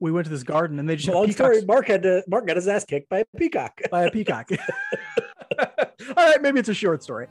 [0.00, 1.62] we went to this garden and they just Long story.
[1.64, 2.24] Marc had to.
[2.26, 3.80] Marc got his ass kicked by a peacock.
[3.90, 4.48] by a peacock.
[5.60, 5.66] All
[6.16, 7.26] right, maybe it's a short story.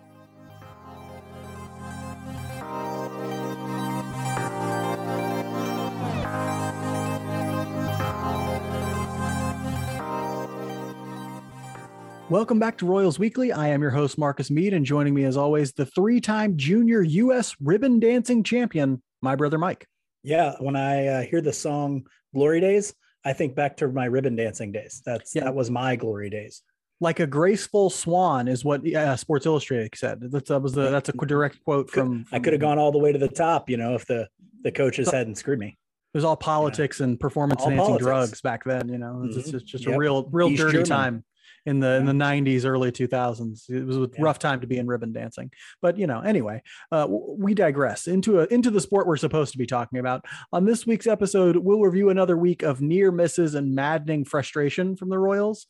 [12.29, 13.51] Welcome back to Royals Weekly.
[13.51, 17.01] I am your host, Marcus Mead, and joining me as always, the three time junior
[17.01, 17.55] U.S.
[17.59, 19.87] ribbon dancing champion, my brother Mike.
[20.21, 22.93] Yeah, when I uh, hear the song "Glory Days,"
[23.25, 25.01] I think back to my ribbon dancing days.
[25.05, 25.45] That's Yeah.
[25.45, 26.61] that was my glory days.
[27.01, 30.19] Like a graceful swan is what uh, Sports Illustrated said.
[30.21, 32.25] That's, that was the, that's a direct quote from.
[32.31, 34.27] I could have gone all the way to the top, you know, if the
[34.63, 35.77] the coaches hadn't screwed me.
[36.13, 38.05] It was all politics and performance All enhancing politics.
[38.05, 38.89] drugs back then.
[38.89, 39.51] You know, it's Mhm.
[39.51, 39.95] just, just Yep.
[39.95, 40.85] a real, real East dirty German.
[40.89, 41.23] time
[41.69, 43.69] in the in the '90s, early 2000s.
[43.69, 44.07] It was a Yeah.
[44.23, 45.51] rough time to be in ribbon dancing.
[45.81, 49.57] But you know, anyway, uh, we digress into a, into the sport we're supposed to
[49.57, 50.25] be talking about.
[50.51, 55.09] On this week's episode, we'll review another week of near misses and maddening frustration from
[55.09, 55.65] the Royals,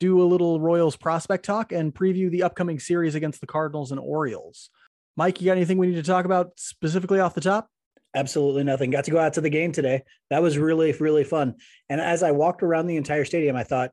[0.00, 4.00] do a little Royals prospect talk, and preview the upcoming series against the Cardinals and
[4.00, 4.70] Orioles.
[5.16, 7.68] Mike, you got anything we need to talk about specifically off the top?
[8.14, 8.90] Absolutely nothing.
[8.90, 10.02] Got to go out to the game today.
[10.30, 11.54] That was really really fun.
[11.88, 13.90] And as I walked around the entire stadium, I thought.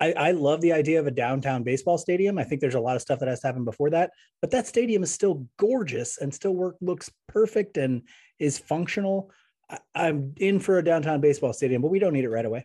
[0.00, 2.38] I, I love the idea of a downtown baseball stadium.
[2.38, 4.66] I think there's a lot of stuff that has to happen before that, but that
[4.66, 8.02] stadium is still gorgeous and still work looks perfect and
[8.38, 9.30] is functional.
[9.68, 12.64] I, I'm in for a downtown baseball stadium, but we don't need it right away.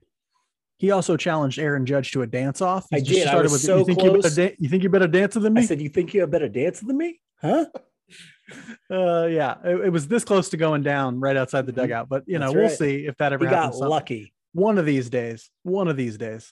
[0.77, 2.85] He also challenged Aaron Judge to a dance off.
[2.93, 3.27] I did.
[3.27, 4.35] I was so you think you better, close.
[4.35, 5.61] da- you think you're better dancer than me?
[5.61, 7.65] I said, "You think you have better dancer than me, huh?"
[8.91, 11.75] uh, yeah, it, it was this close to going down right outside the Mhm.
[11.77, 13.79] dugout, but you know, That's we'll see if that ever He got happens.
[13.79, 14.33] some- lucky.
[14.53, 15.49] One of these days.
[15.63, 16.51] One of these days.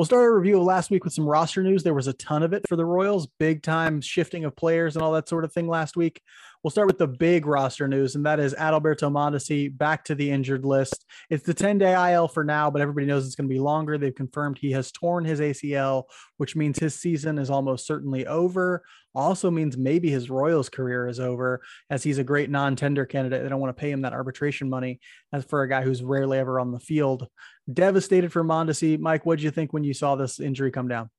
[0.00, 1.82] We'll start our review of last week with some roster news.
[1.82, 5.02] There was a ton of it for the Royals, big time shifting of players and
[5.02, 6.22] all that sort of thing last week.
[6.62, 10.30] We'll start with the big roster news, and that is Adalberto Mondesi back to the
[10.30, 11.04] injured list.
[11.28, 13.98] It's the 10 day IL for now, but everybody knows it's going to be longer.
[13.98, 16.04] They've confirmed he has torn his ACL,
[16.38, 18.82] which means his season is almost certainly over.
[19.14, 23.42] Also means maybe his Royals career is over, as he's a great non tender candidate.
[23.42, 25.00] They don't want to pay him that arbitration money
[25.32, 27.26] as for a guy who's rarely ever on the field.
[27.72, 28.98] Devastated for Mondesi.
[28.98, 31.10] Mike, what did you think when you saw this injury come down?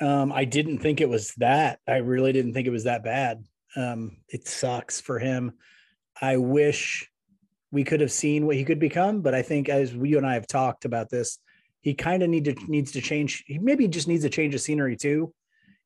[0.00, 1.80] Um, I didn't think it was that.
[1.88, 3.44] I really didn't think it was that bad.
[3.76, 5.52] Um, it sucks for him.
[6.20, 7.08] I wish
[7.70, 10.34] we could have seen what he could become, but I think as you and I
[10.34, 11.38] have talked about this,
[11.80, 13.44] he kind of need to needs to change.
[13.46, 15.32] He maybe just needs a change of scenery too,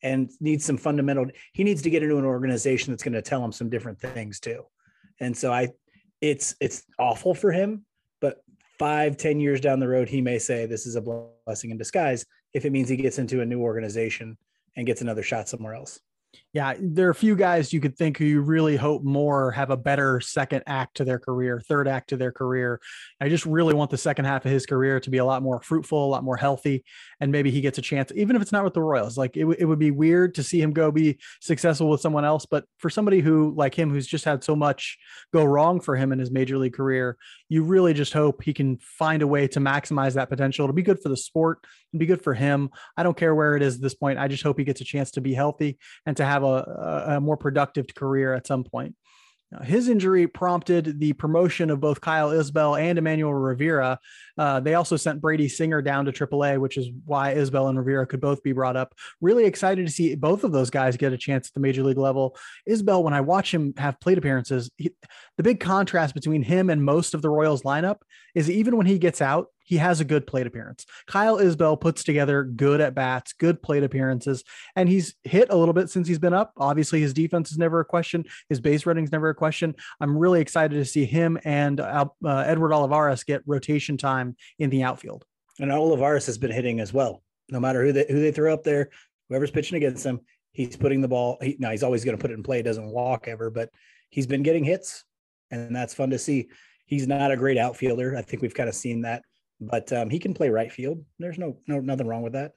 [0.03, 1.27] and needs some fundamental.
[1.53, 4.41] He needs to get into an organization that's going to tell him some different things
[4.41, 4.65] too.
[5.21, 5.69] And so I,
[6.21, 7.85] it's it's awful for him,
[8.21, 8.43] but
[8.79, 11.01] five ten years down the road, he may say this is a
[11.47, 14.37] blessing in disguise if it means he gets into a new organization
[14.77, 16.01] and gets another shot somewhere else.
[16.55, 19.71] Yeah, there are a few guys you could think who you really hope more have
[19.71, 22.79] a better second act to their career, third act to their career.
[23.23, 25.63] I just really want the second half of his career to be a lot more
[25.63, 26.85] fruitful, a lot more healthy,
[27.21, 29.17] and maybe he gets a chance, even if it's not with the Royals.
[29.17, 32.27] Like it, w- it would be weird to see him go be successful with someone
[32.27, 34.99] else, but for somebody who like him, who's just had so much
[35.33, 37.17] go wrong for him in his major league career,
[37.49, 40.65] you really just hope he can find a way to maximize that potential.
[40.65, 42.71] It'll be good for the sport, and be good for him.
[42.97, 44.19] I don't care where it is at this point.
[44.19, 47.17] I just hope he gets a chance to be healthy and to have a, a,
[47.17, 48.95] a more productive career at some point.
[49.55, 53.99] Uh, His injury prompted the promotion of both Kyle Isbel and Emmanuel Rivera.
[54.39, 58.07] Uh, they also sent Brady Singer down to AAA, which is why Isbel and Rivera
[58.07, 58.95] could both be brought up.
[59.21, 61.99] Really excited to see both of those guys get a chance at the major league
[61.99, 62.37] level.
[62.69, 64.91] Isbel, when I watch him have plate appearances, he,
[65.37, 67.99] the big contrast between him and most of the Royals lineup
[68.35, 70.85] is even when he gets out, he has a good plate appearance.
[71.07, 74.45] Kyle Isbel puts together good at bats, good plate appearances,
[74.77, 76.53] and he's hit a little bit since he's been up.
[76.59, 78.27] Obviously, his defense is never a question.
[78.51, 79.75] His base running is never a question.
[79.99, 84.83] I'm really excited to see him and uh, Edward Olivares get rotation time in the
[84.83, 85.25] outfield.
[85.59, 87.23] And Olivares has been hitting as well.
[87.49, 88.91] No matter who they who they throw up there,
[89.31, 90.21] whoever's pitching against him,
[90.53, 91.39] he's putting the ball.
[91.41, 92.59] He, now he's always going to put it in play.
[92.59, 93.71] He doesn't walk ever, but
[94.11, 95.03] he's been getting hits,
[95.51, 96.51] and that's fun to see.
[96.85, 98.19] He's not a great outfielder.
[98.19, 99.23] I think we've kind of seen that,
[99.63, 101.05] but um, he can play right field.
[101.19, 102.53] There's no no nothing wrong with that.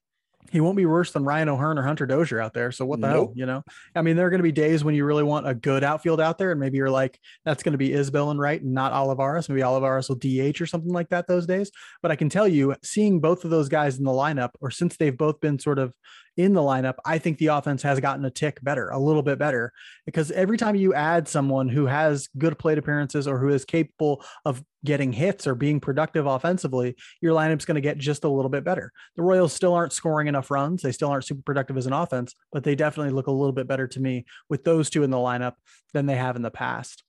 [0.51, 2.71] He won't be worse than Ryan O'Hearn or Hunter Dozier out there.
[2.71, 3.63] So what the hell, you know?
[3.95, 6.21] I mean, there are going to be days when you really want a good outfield
[6.21, 8.93] out there, and maybe you're like, that's going to be Isbel and right, and not
[8.93, 9.49] Olivares.
[9.49, 11.71] Maybe Olivares will DH or something like that those days.
[12.03, 14.97] But I can tell you, seeing both of those guys in the lineup, or since
[14.97, 15.95] they've both been sort of
[16.37, 19.39] in the lineup, I think the offense has gotten a tick better, a little bit
[19.39, 19.71] better,
[20.05, 24.23] because every time you add someone who has good plate appearances or who is capable
[24.43, 28.49] of getting hits or being productive offensively, your lineup's going to get just a little
[28.49, 28.91] bit better.
[29.15, 30.81] The Royals still aren't scoring enough runs.
[30.81, 33.67] They still aren't super productive as an offense, but they definitely look a little bit
[33.67, 35.53] better to me with those two in the lineup
[35.93, 37.03] than they have in the past.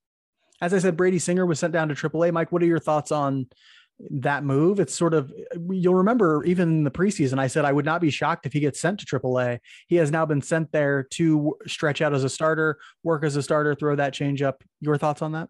[0.61, 2.33] As I said, Brady Singer was sent down to AAA.
[2.33, 3.47] Mike, what are your thoughts on
[4.11, 4.79] that move.
[4.79, 5.33] It's sort of
[5.71, 8.61] you'll remember even in the preseason, I said I would not be shocked if he
[8.61, 9.59] gets sent to AAA.
[9.89, 13.43] He has now been sent there to stretch out as a starter, work as a
[13.43, 14.63] starter, throw that change up.
[14.81, 15.49] Your thoughts on that?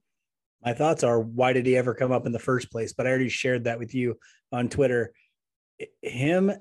[0.64, 2.92] My thoughts are why did he ever come up in the first place?
[2.92, 4.18] But I already shared that with you
[4.52, 5.12] on Twitter.
[6.02, 6.52] Him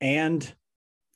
[0.00, 0.54] and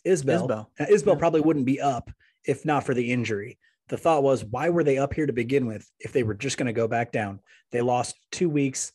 [0.07, 0.49] Isbel.
[0.49, 1.19] Isbel, uh, Isbel yeah.
[1.19, 2.11] probably wouldn't be up
[2.47, 3.59] if not for the injury.
[3.89, 6.59] The thought was, why were they up here to begin with if they were just
[6.59, 7.41] going to go back down?
[7.71, 8.93] They lost two weeks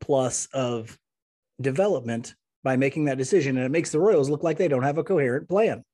[0.00, 0.98] plus of
[1.60, 3.56] development by making that decision.
[3.56, 5.84] And it makes the Royals look like they don't have a coherent plan.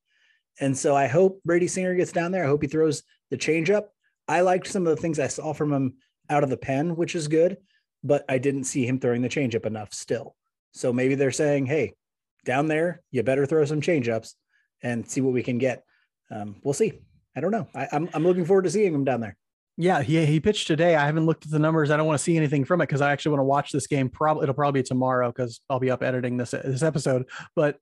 [0.59, 2.43] And so I hope Brady Singer gets down there.
[2.43, 3.85] I hope he throws the changeup.
[4.27, 5.95] I liked some of the things I saw from him
[6.29, 7.57] out of the pen, which is good,
[8.03, 10.35] but I didn't see him throwing the changeup enough still.
[10.71, 11.93] So maybe they're saying, hey,
[12.45, 14.33] down there, you better throw some changeups
[14.81, 15.83] and see what we can get.
[16.29, 16.99] Um, we'll see.
[17.35, 17.67] I don't know.
[17.75, 19.37] I, I'm, I'm looking forward to seeing him down there.
[19.77, 20.95] Yeah, he he pitched today.
[20.95, 21.91] I haven't looked at the numbers.
[21.91, 23.87] I don't want to see anything from it because I actually want to watch this
[23.87, 24.09] game.
[24.09, 27.25] Probably it'll probably be tomorrow because I'll be up editing this this episode.
[27.55, 27.77] But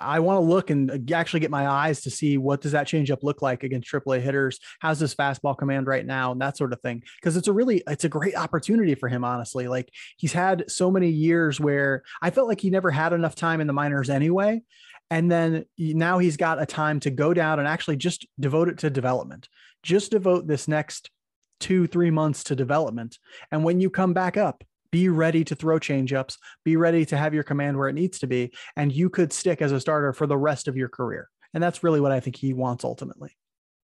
[0.00, 2.86] I want to look and uh, actually get my eyes to see what does that
[2.86, 4.58] changeup look like against AAA hitters.
[4.80, 7.02] How's his fastball command right now and that sort of thing?
[7.20, 9.24] Because it's a really it's a great opportunity for him.
[9.24, 13.34] Honestly, like he's had so many years where I felt like he never had enough
[13.34, 14.62] time in the minors anyway.
[15.10, 18.78] And then now he's got a time to go down and actually just devote it
[18.78, 19.48] to development.
[19.82, 21.10] Just devote this next
[21.60, 23.18] two, three months to development.
[23.50, 27.34] And when you come back up, be ready to throw changeups, be ready to have
[27.34, 28.52] your command where it needs to be.
[28.76, 31.28] And you could stick as a starter for the rest of your career.
[31.52, 33.36] And that's really what I think he wants ultimately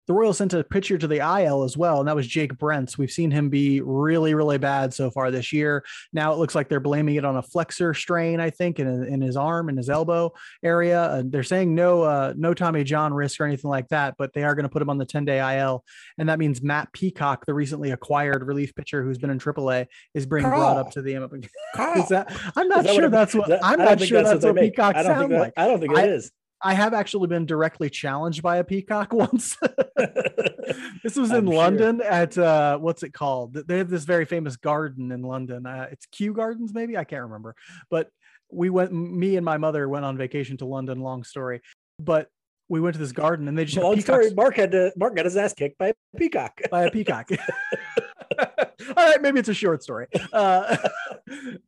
[0.08, 2.98] the Royals sent a pitcher to the IL as well, and that was Jake Brentz.
[2.98, 5.86] We've seen him be really, really bad so far this year.
[6.12, 9.22] Now it looks like they're blaming it on a flexor strain, I think, in, in
[9.22, 10.34] his arm and his elbow
[10.64, 11.02] area.
[11.04, 14.44] Uh, they're saying no, uh, no Tommy John risk or anything like that, but they
[14.44, 15.84] are going to put him on the 10 day IL.
[16.18, 20.26] And that means Matt Peacock, the recently acquired relief pitcher who's been in AAA, is
[20.26, 20.60] being Carl.
[20.60, 21.14] brought up to the.
[21.14, 22.36] is that?
[22.56, 23.48] I'm not that sure that's what.
[23.48, 25.54] That, I'm not sure that's, that's what, what Peacock sounds like.
[25.56, 26.32] I don't think it I, is.
[26.64, 29.58] I have actually been directly challenged by a peacock once.
[31.04, 32.12] this was in I'm London sure.
[32.12, 33.54] at uh, what's it called?
[33.54, 35.66] They have this very famous garden in London.
[35.66, 37.56] Uh, it's Kew Gardens, maybe I can't remember.
[37.90, 38.10] But
[38.52, 38.94] we went.
[38.94, 41.02] Me and my mother went on vacation to London.
[41.02, 41.62] Long story,
[42.00, 42.30] but
[42.70, 44.32] we went to this garden and they just long story.
[44.34, 44.94] Marc had to.
[44.96, 46.62] Marc got his ass kicked by a peacock.
[46.72, 47.30] by a peacock.
[48.40, 50.08] All right, maybe it's a short story.
[50.32, 50.78] Uh,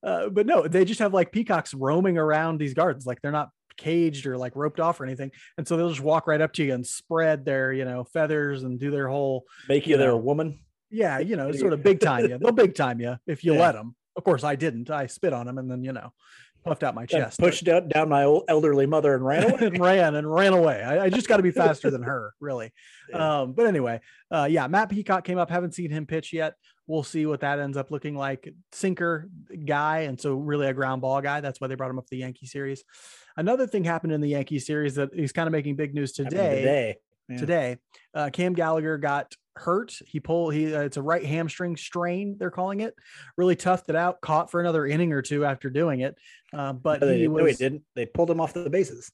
[0.04, 3.06] uh, but no, they just have like peacocks roaming around these gardens.
[3.06, 5.31] Like they're not caged or like roped off or anything.
[5.57, 8.63] And so they'll just walk right up to you and spread their, you know, feathers
[8.63, 10.60] and do their whole make you, you their woman.
[10.89, 12.38] Yeah, you know, sort of big time you.
[12.38, 13.60] They'll big time you if you yeah.
[13.60, 13.95] let them.
[14.16, 14.89] Of course, I didn't.
[14.89, 16.13] I spit on them and then you know,
[16.66, 19.68] puffed out my chest, pushed down, down my old elderly mother and ran away.
[19.68, 20.81] and ran and ran away.
[20.81, 22.74] I, I just got to be faster than her, really.
[23.07, 23.42] Yeah.
[23.42, 24.01] Um, but anyway,
[24.31, 25.51] uh, yeah, Matt Peacock came up.
[25.51, 26.56] Haven't seen him pitch yet.
[26.88, 28.51] We'll see what that ends up looking like.
[28.72, 29.30] Sinker
[29.63, 31.39] guy, and so really a ground ball guy.
[31.39, 32.83] That's why they brought him up the Yankee series.
[33.38, 36.30] Another thing happened in the Yankee series that he's kind of making big news today.
[36.30, 36.96] Today,
[37.30, 37.38] yeah.
[37.38, 37.78] today,
[38.14, 39.94] uh, Cam Gallagher got hurt.
[40.06, 40.54] He pulled.
[40.54, 42.38] He uh, it's a right hamstring strain.
[42.38, 42.96] They're calling it.
[43.38, 44.22] Really toughed it out.
[44.22, 46.16] Caught for another inning or two after doing it.
[46.54, 47.42] Uh, but no, he they, was.
[47.42, 47.84] No, he didn't.
[47.96, 49.12] They pulled him off the bases.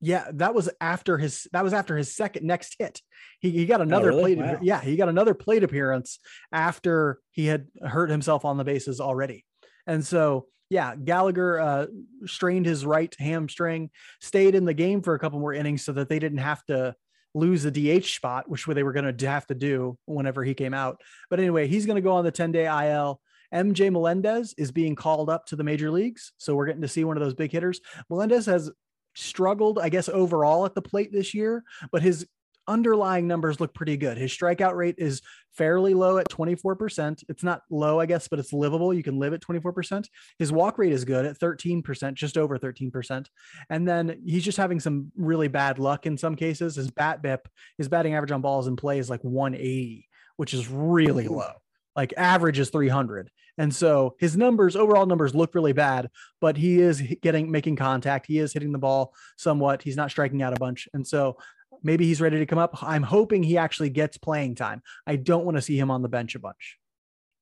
[0.00, 3.00] Yeah, that was after his that was after his second next hit.
[3.38, 4.36] He, he got oh, another oh, really?
[4.36, 4.46] plate.
[4.46, 4.58] Wow.
[4.60, 6.18] Yeah, he got another plate appearance
[6.50, 9.44] after he had hurt himself on the bases already.
[9.86, 11.86] And so yeah, Gallagher uh,
[12.24, 13.90] strained his right hamstring,
[14.22, 16.94] stayed in the game for a couple more innings so that they didn't have to
[17.34, 20.72] lose the DH spot, which they were going to have to do whenever he came
[20.72, 21.02] out.
[21.28, 23.20] But anyway, he's going to go on the 10 day IL.
[23.52, 26.32] MJ Melendez is being called up to the major leagues.
[26.38, 27.82] So we're getting to see one of those big hitters.
[28.08, 28.70] Melendez has
[29.14, 32.26] struggled, I guess, overall at the plate this year, but his
[32.68, 34.18] underlying numbers look pretty good.
[34.18, 37.24] His strikeout rate is fairly low at 24%.
[37.28, 38.94] It's not low, I guess, but it's livable.
[38.94, 40.06] You can live at 24%.
[40.38, 43.26] His walk rate is good at 13%, just over 13%.
[43.68, 46.76] And then he's just having some really bad luck in some cases.
[46.76, 47.40] His BABIP,
[47.78, 51.52] his batting average on balls in play is like 180, which is really low.
[51.94, 53.30] Like average is 300.
[53.58, 56.08] And so his numbers, overall numbers look really bad,
[56.40, 58.26] but he is getting making contact.
[58.26, 59.82] He is hitting the ball somewhat.
[59.82, 60.88] He's not striking out a bunch.
[60.94, 61.36] And so
[61.82, 62.82] maybe he's ready to come up.
[62.82, 64.82] I'm hoping he actually gets playing time.
[65.06, 66.78] I don't want to see him on the bench a bunch.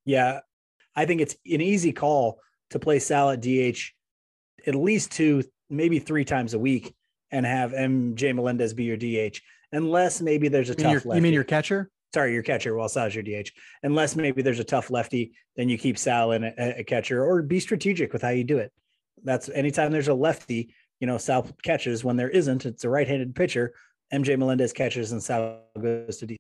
[0.04, 0.40] Yeah,
[0.96, 3.78] I think it's an easy call to play Sal at DH
[4.66, 6.94] at least two, maybe three times a week
[7.30, 9.40] and have MJ Melendez be your DH,
[9.72, 11.16] unless maybe there's a you tough your, lefty.
[11.16, 11.90] You mean your catcher?
[12.12, 12.74] Sorry, your catcher.
[12.74, 13.50] Well, Sal's your DH.
[13.84, 17.42] Unless maybe there's a tough lefty, then you keep Sal in a, a catcher or
[17.42, 18.72] be strategic with how you do it.
[19.22, 22.66] That's anytime there's a lefty, you know, Sal catches when there isn't.
[22.66, 23.74] It's a right-handed pitcher.
[24.12, 26.36] MJ Melendez catches and Sal goes to D.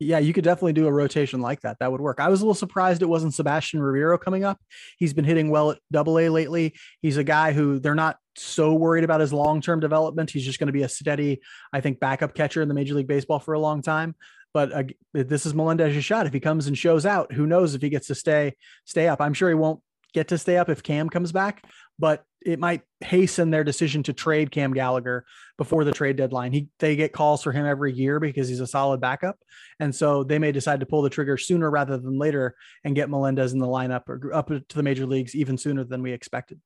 [0.00, 1.78] Yeah, you could definitely do a rotation like that.
[1.78, 2.18] That would work.
[2.18, 4.60] I was a little surprised it wasn't Sebastian Rivero coming up.
[4.98, 6.74] He's been hitting well at double A lately.
[7.00, 10.30] He's a guy who they're not so worried about his long term development.
[10.30, 11.40] He's just going to be a steady,
[11.72, 14.16] I think, backup catcher in the Major League Baseball for a long time.
[14.52, 16.26] But uh, this is Melendez's shot.
[16.26, 19.20] If he comes and shows out, who knows if he gets to stay stay up?
[19.20, 19.80] I'm sure he won't
[20.12, 21.64] get to stay up if Cam comes back,
[21.98, 25.24] but it might hasten their decision to trade Cam Gallagher
[25.56, 26.52] before the trade deadline.
[26.52, 29.38] He they get calls for him every year because he's a solid backup,
[29.80, 33.10] and so they may decide to pull the trigger sooner rather than later and get
[33.10, 36.60] Melendez in the lineup or up to the major leagues even sooner than we expected.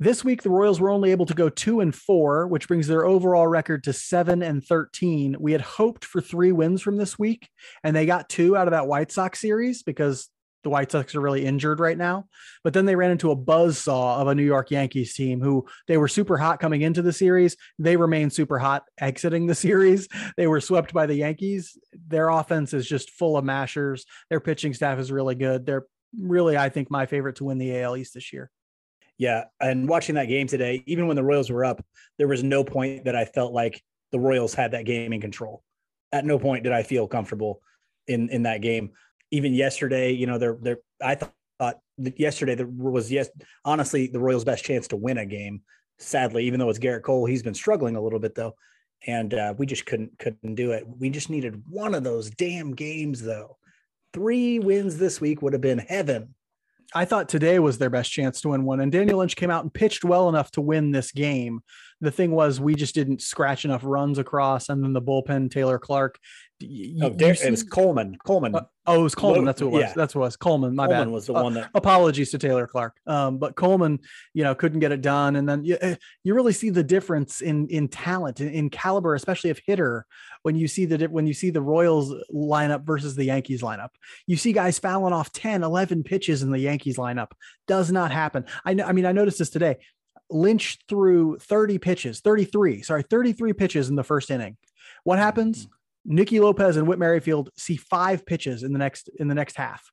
[0.00, 3.04] This week, the Royals were only able to go two and four, which brings their
[3.04, 5.36] overall record to seven and 13.
[5.40, 7.48] We had hoped for three wins from this week,
[7.82, 10.28] and they got two out of that White Sox series because
[10.64, 12.26] the White Sox are really injured right now.
[12.64, 15.66] But then they ran into a buzz saw of a New York Yankees team who
[15.86, 17.56] they were super hot coming into the series.
[17.78, 20.08] They remain super hot exiting the series.
[20.36, 21.78] They were swept by the Yankees.
[22.06, 24.04] Their offense is just full of mashers.
[24.30, 25.64] Their pitching staff is really good.
[25.64, 25.86] They're
[26.18, 28.50] really, I think, my favorite to win the AL East this year.
[29.18, 29.44] Yeah.
[29.60, 31.84] And watching that game today, even when the Royals were up,
[32.18, 35.62] there was no point that I felt like the Royals had that game in control.
[36.12, 37.60] At no point did I feel comfortable
[38.06, 38.92] in in that game
[39.30, 43.28] even yesterday, you know, they're they're I thought, thought yesterday there was yes,
[43.64, 45.62] honestly, the Royals' best chance to win a game.
[45.98, 48.54] Sadly, even though it's Gerrit Cole, he's been struggling a little bit though,
[49.06, 50.84] and uh, we just couldn't couldn't do it.
[50.86, 53.56] We just needed one of those damn games though.
[54.12, 56.34] Three wins this week would have been heaven.
[56.94, 59.62] I thought today was their best chance to win one, and Daniel Lynch came out
[59.62, 61.60] and pitched well enough to win this game.
[62.00, 65.78] The thing was, we just didn't scratch enough runs across, and then the bullpen, Taylor
[65.78, 66.18] Clark.
[66.60, 68.16] You, oh, it was Coleman.
[68.24, 68.54] Coleman.
[68.54, 69.44] Uh, oh, it was Coleman.
[69.44, 69.80] That's who it was.
[69.82, 69.92] Yeah.
[69.94, 70.36] That's what it was.
[70.36, 70.74] Coleman.
[70.74, 71.12] My Coleman bad.
[71.12, 71.70] was the uh, one that.
[71.74, 72.96] Apologies to Taylor Clark.
[73.06, 74.00] Um, but Coleman,
[74.34, 77.40] you know, couldn't get it done, and then you, eh, you really see the difference
[77.40, 80.06] in in talent, in, in caliber, especially of hitter,
[80.42, 83.90] when you see the when you see the Royals lineup versus the Yankees lineup.
[84.26, 87.32] You see guys fouling off 10, 11 pitches in the Yankees lineup.
[87.66, 88.46] Does not happen.
[88.64, 88.84] I know.
[88.84, 89.76] I mean, I noticed this today.
[90.30, 94.56] Lynch threw 30 pitches, 33, sorry, 33 pitches in the first inning.
[95.04, 95.68] What happens?
[96.04, 99.90] Nicky Lopez and Whit Merrifield see five pitches in the next in the next half.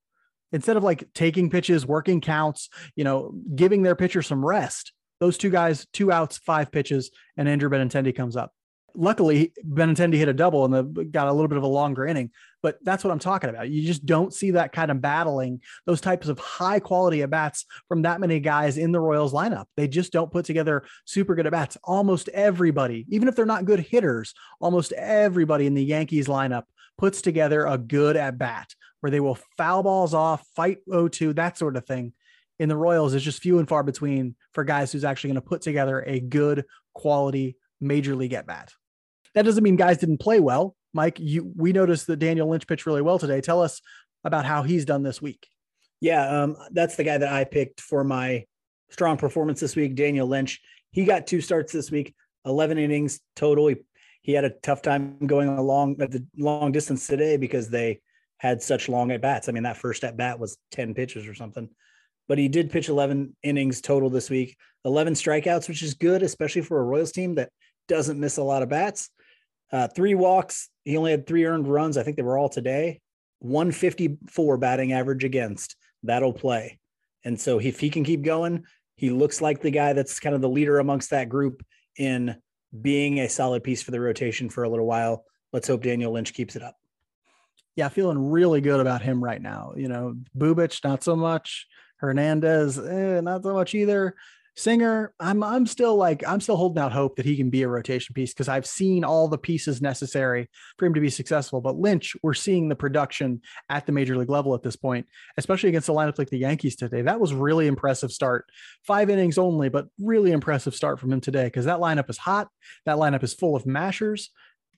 [0.52, 4.94] Instead of like taking pitches, working counts, you know, giving their pitcher some rest.
[5.20, 8.52] Those two guys, two outs, five pitches, and Andrew Benintendi comes up
[8.96, 12.32] luckily Benintendi hit a double and the, got a little bit of a longer inning.
[12.64, 13.70] But that's what I'm talking about.
[13.70, 17.66] You just don't see that kind of battling, those types of high quality at bats
[17.88, 19.66] from that many guys in the Royals lineup.
[19.78, 21.78] They just don't put together super good at bats.
[21.84, 26.64] Almost everybody, even if they're not good hitters, almost everybody in the Yankees lineup
[26.98, 31.58] puts together a good at bat where they will foul balls off, fight 0-2, that
[31.58, 32.14] sort of thing.
[32.58, 35.48] In the Royals, it's just few and far between for guys who's actually going to
[35.48, 38.72] put together a good quality major league at bat.
[39.36, 40.76] That doesn't mean guys didn't play well.
[40.94, 43.42] Mike, you we noticed that Daniel Lynch pitched really well today.
[43.42, 43.82] Tell us
[44.24, 45.48] about how he's done this week.
[46.02, 48.46] Yeah, um, that's the guy that I picked for my
[48.90, 49.96] strong performance this week.
[49.96, 50.62] Daniel Lynch.
[50.92, 52.16] He got two starts this week,
[52.46, 53.68] 11 innings total.
[53.68, 53.76] He,
[54.22, 58.00] he had a tough time going along at the long distance today because they
[58.38, 59.50] had such long at bats.
[59.50, 61.70] I mean, that first at bat was 10 pitches or something,
[62.30, 66.62] but he did pitch 11 innings total this week, 11 strikeouts, which is good, especially
[66.62, 67.50] for a Royals team that
[67.90, 69.10] doesn't miss a lot of bats.
[69.72, 70.70] Uh, three walks.
[70.84, 71.98] He only had three earned runs.
[71.98, 73.02] I think they were all today.
[73.40, 75.76] 154 batting average against.
[76.04, 76.80] That'll play.
[77.24, 80.42] And so if he can keep going, he looks like the guy that's kind of
[80.42, 81.66] the leader amongst that group
[81.98, 82.36] in
[82.82, 85.26] being a solid piece for the rotation for a little while.
[85.52, 86.76] Let's hope Daniel Lynch keeps it up.
[87.76, 89.74] Yeah, feeling really good about him right now.
[89.76, 91.68] You know, Bubic, not so much.
[91.98, 94.16] Hernandez, eh, not so much either.
[94.58, 97.68] Singer, I'm I'm still like I'm still holding out hope that he can be a
[97.68, 101.60] rotation piece because I've seen all the pieces necessary for him to be successful.
[101.60, 105.70] But Lynch, we're seeing the production at the major league level at this point, especially
[105.70, 107.02] against a lineup like the Yankees today.
[107.02, 108.46] That was really impressive start.
[108.88, 112.48] Five innings only, but really impressive start from him today because that lineup is hot.
[112.86, 114.30] That lineup is full of mashers.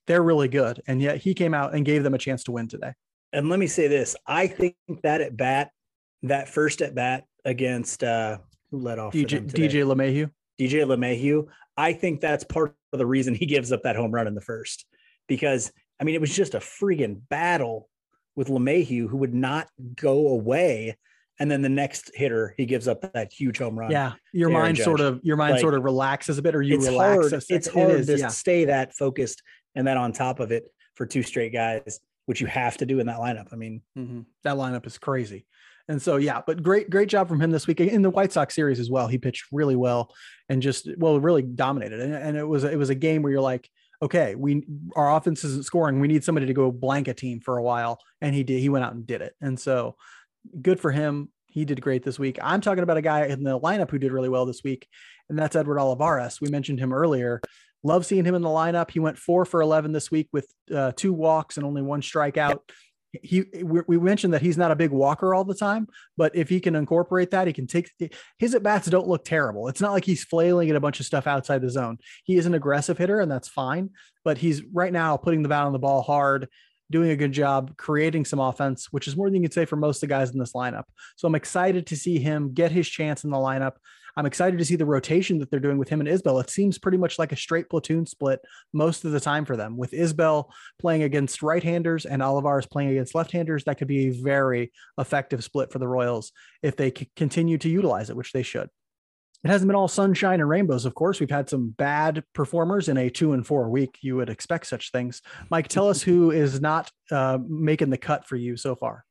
[0.07, 0.81] They're really good.
[0.87, 2.93] And yet he came out and gave them a chance to win today.
[3.31, 4.15] And let me say this.
[4.25, 5.69] I think that at bat,
[6.23, 8.39] that first at bat against uh
[8.71, 10.31] who led off DJ, DJ LeMahieu.
[10.59, 11.47] DJ LeMahieu.
[11.75, 14.41] I think that's part of the reason he gives up that home run in the
[14.41, 14.85] first,
[15.27, 17.89] because I mean it was just a freaking battle
[18.35, 20.97] with LeMahieu who would not go away.
[21.39, 23.91] And then the next hitter, he gives up that huge home run.
[23.91, 26.75] Yeah, your mind sort of your mind like, sort of relaxes a bit, or you
[26.75, 27.29] it's relax.
[27.29, 28.27] Hard, it's hard it is, to yeah.
[28.29, 29.43] stay that focused
[29.75, 32.99] and then on top of it for two straight guys, which you have to do
[32.99, 33.53] in that lineup.
[33.53, 34.21] I mean, mm-hmm.
[34.43, 35.45] that lineup is crazy.
[35.89, 38.53] And so, yeah, but great, great job from him this week in the White Sox
[38.53, 39.07] series as well.
[39.07, 40.13] He pitched really well
[40.49, 42.01] and just, well, really dominated.
[42.01, 43.69] And, and it was, it was a game where you're like,
[44.01, 44.63] okay, we
[44.95, 45.99] our offense isn't scoring.
[45.99, 48.59] We need somebody to go blank a team for a while, and he did.
[48.59, 49.95] He went out and did it, and so
[50.61, 51.29] good for him.
[51.47, 52.37] He did great this week.
[52.41, 54.87] I'm talking about a guy in the lineup who did really well this week,
[55.29, 56.39] and that's Edward Olivares.
[56.39, 57.41] We mentioned him earlier.
[57.83, 58.91] Love seeing him in the lineup.
[58.91, 62.59] He went four for 11 this week with uh, two walks and only one strikeout
[63.23, 65.87] he we mentioned that he's not a big walker all the time,
[66.17, 67.91] but if he can incorporate that, he can take
[68.37, 69.67] his at bats don't look terrible.
[69.67, 71.97] It's not like he's flailing at a bunch of stuff outside the zone.
[72.25, 73.91] He is an aggressive hitter, and that's fine.
[74.23, 76.49] But he's right now putting the bat on the ball hard,
[76.91, 79.77] doing a good job creating some offense, which is more than you can say for
[79.77, 80.85] most of the guys in this lineup.
[81.15, 83.73] So I'm excited to see him get his chance in the lineup.
[84.17, 86.41] I'm excited to see the rotation that they're doing with him and Isbel.
[86.41, 88.39] It seems pretty much like a straight platoon split
[88.73, 89.77] most of the time for them.
[89.77, 94.71] With Isbel playing against right-handers and Olivares playing against left-handers, that could be a very
[94.97, 96.31] effective split for the Royals
[96.63, 98.69] if they continue to utilize it, which they should.
[99.43, 101.19] It hasn't been all sunshine and rainbows, of course.
[101.19, 103.99] We've had some bad performers in a two and four week.
[104.01, 105.21] You would expect such things.
[105.51, 109.05] Mike, tell us who is not uh, making the cut for you so far.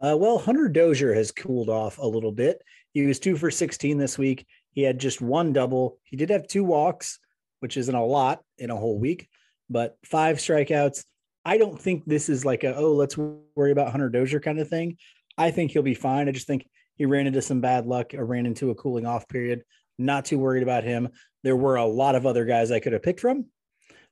[0.00, 2.62] Uh, well, Hunter Dozier has cooled off a little bit.
[2.96, 4.46] He was two for 16 this week.
[4.70, 5.98] He had just one double.
[6.04, 7.18] He did have two walks,
[7.60, 9.28] which isn't a lot in a whole week,
[9.68, 11.04] but five strikeouts.
[11.44, 14.70] I don't think this is like a, oh, let's worry about Hunter Dozier kind of
[14.70, 14.96] thing.
[15.36, 16.26] I think he'll be fine.
[16.26, 19.28] I just think he ran into some bad luck or ran into a cooling off
[19.28, 19.62] period.
[19.98, 21.10] Not too worried about him.
[21.42, 23.44] There were a lot of other guys I could have picked from, hmm.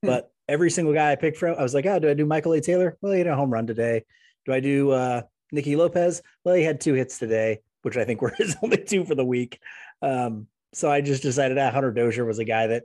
[0.03, 2.53] but every single guy I picked from, I was like, oh, do I do Michael
[2.53, 2.61] A.
[2.61, 2.99] Taylor?
[3.01, 4.05] Well, he had a home run today.
[4.45, 5.23] Do I do uh,
[5.53, 6.21] Nicky Lopez?
[6.45, 9.25] Well, he had two hits today which I think were his only two for the
[9.25, 9.61] week.
[10.03, 12.85] Um, so I just decided that Hunter Dozier was a guy that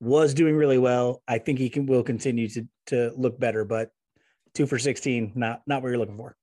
[0.00, 1.22] was doing really well.
[1.26, 3.90] I think he can will continue to to look better, but
[4.54, 6.36] two for 16, not not what you're looking for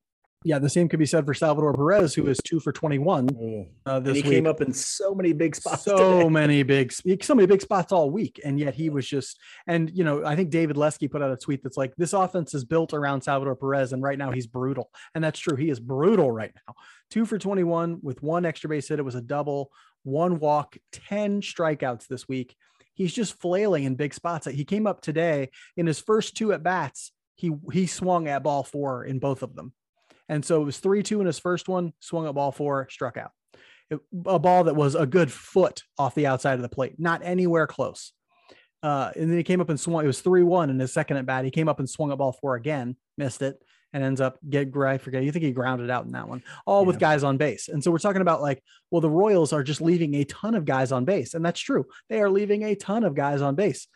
[0.44, 3.68] yeah, the same could be said for Salvador Perez, who is two for 21 mm.
[3.86, 4.32] uh, this and he week.
[4.32, 5.84] came up in so many big spots.
[5.84, 6.28] So today.
[6.30, 9.40] many big, so many big spots all week, and yet he was just.
[9.66, 12.54] And you know, I think David Lesky put out a tweet that's like, "This offense
[12.54, 15.56] is built around Salvador Perez, and right now he's brutal." And that's true.
[15.56, 16.74] He is brutal right now.
[17.10, 18.98] Two for 21 with one extra base hit.
[18.98, 19.70] It was a double,
[20.04, 22.54] one walk, 10 strikeouts this week.
[22.94, 24.46] He's just flailing in big spots.
[24.46, 27.12] He came up today in his first two at bats.
[27.34, 29.72] He he swung at ball four in both of them
[30.28, 33.16] and so it was 3 2 in his first one, swung a ball four, struck
[33.16, 33.32] out.
[33.90, 37.22] It, a ball that was a good foot off the outside of the plate, not
[37.24, 38.12] anywhere close.
[38.82, 40.04] Uh, and then he came up and swung.
[40.04, 41.44] It was 3 1 in his second at bat.
[41.44, 43.62] He came up and swung a ball four again, missed it,
[43.92, 45.22] and ends up get I forget.
[45.22, 46.86] You think he grounded out in that one, all yeah.
[46.88, 47.68] with guys on base.
[47.68, 50.64] And so we're talking about like, well, the Royals are just leaving a ton of
[50.64, 51.86] guys on base, and that's true.
[52.08, 53.88] They are leaving a ton of guys on base.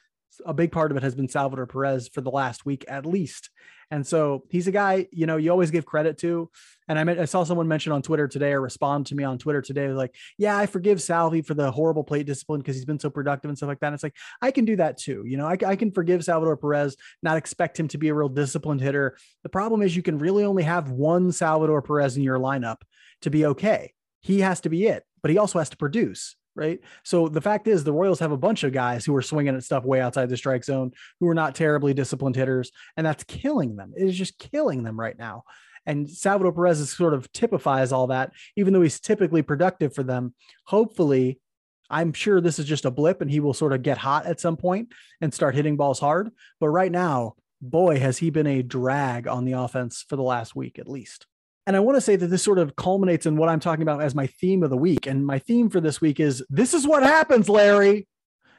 [0.46, 3.50] A big part of it has been Salvador Perez for the last week at least.
[3.90, 6.48] And so he's a guy, you know, you always give credit to.
[6.86, 9.38] And I, meant, I saw someone mention on Twitter today or respond to me on
[9.38, 12.98] Twitter today, like, yeah, I forgive Salvi for the horrible plate discipline because he's been
[12.98, 13.88] so productive and stuff like that.
[13.88, 15.24] And it's like, I can do that too.
[15.26, 18.28] You know, I, I can forgive Salvador Perez, not expect him to be a real
[18.28, 19.16] disciplined hitter.
[19.42, 22.78] The problem is you can really only have one Salvador Perez in your lineup
[23.22, 23.92] to be okay.
[24.20, 26.80] He has to be it, but he also has to produce right?
[27.04, 29.64] So the fact is, the Royals have a bunch of guys who are swinging at
[29.64, 33.76] stuff way outside the strike zone, who are not terribly disciplined hitters, and that's killing
[33.76, 33.92] them.
[33.96, 35.44] It is just killing them right now.
[35.86, 40.02] And Salvador Perez is sort of typifies all that, even though he's typically productive for
[40.02, 40.34] them.
[40.66, 41.40] Hopefully,
[41.88, 44.40] I'm sure this is just a blip and he will sort of get hot at
[44.40, 46.30] some point and start hitting balls hard.
[46.60, 50.54] But right now, boy, has he been a drag on the offense for the last
[50.54, 51.26] week at least.
[51.70, 54.02] And I want to say that this sort of culminates in what I'm talking about
[54.02, 55.06] as my theme of the week.
[55.06, 58.08] And my theme for this week is this is what happens, Larry.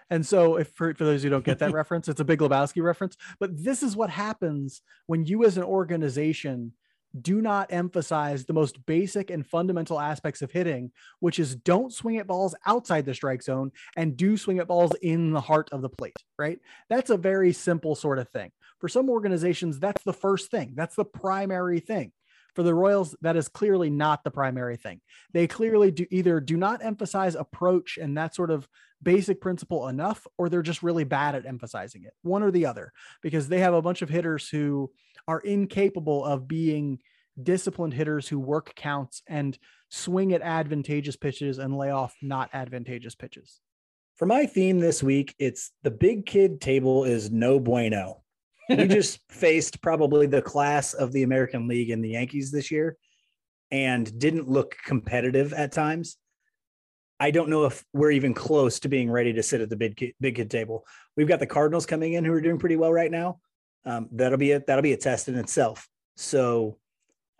[0.09, 2.81] And so, if for, for those who don't get that reference, it's a Big Lebowski
[2.81, 3.17] reference.
[3.37, 6.71] But this is what happens when you, as an organization,
[7.19, 12.15] do not emphasize the most basic and fundamental aspects of hitting, which is don't swing
[12.15, 15.81] at balls outside the strike zone and do swing at balls in the heart of
[15.81, 16.59] the plate, right?
[16.87, 18.53] That's a very simple sort of thing.
[18.79, 22.13] For some organizations, that's the first thing, that's the primary thing.
[22.55, 24.99] For the Royals, that is clearly not the primary thing.
[25.33, 28.67] They clearly do either do not emphasize approach and that sort of
[29.01, 32.91] basic principle enough, or they're just really bad at emphasizing it, one or the other,
[33.21, 34.91] because they have a bunch of hitters who
[35.27, 36.99] are incapable of being
[37.41, 39.57] disciplined hitters who work counts and
[39.89, 43.61] swing at advantageous pitches and lay off not advantageous pitches.
[44.15, 48.21] For my theme this week, it's the big kid table is no bueno
[48.77, 52.97] we just faced probably the class of the American League and the Yankees this year
[53.71, 56.17] and didn't look competitive at times.
[57.19, 59.95] I don't know if we're even close to being ready to sit at the big
[59.95, 60.85] kid, big kid table.
[61.15, 63.39] We've got the Cardinals coming in who are doing pretty well right now.
[63.85, 65.87] Um, that'll be a that'll be a test in itself.
[66.17, 66.77] So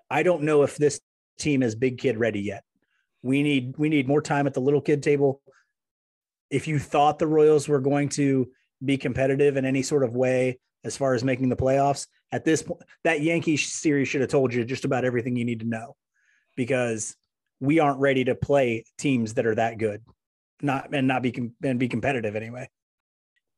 [0.10, 1.02] I don't know if this
[1.40, 2.64] team is big kid ready yet.
[3.24, 5.42] We need we need more time at the little kid table.
[6.50, 8.52] If you thought the Royals were going to
[8.84, 12.08] be competitive in any sort of way as far as making the playoffs.
[12.32, 15.60] At this point, that Yankee series should have told you just about everything you need
[15.62, 15.96] to know
[16.56, 17.16] because
[17.60, 20.02] we aren't ready to play teams that are that good,
[20.62, 22.70] not and not be and be competitive anyway.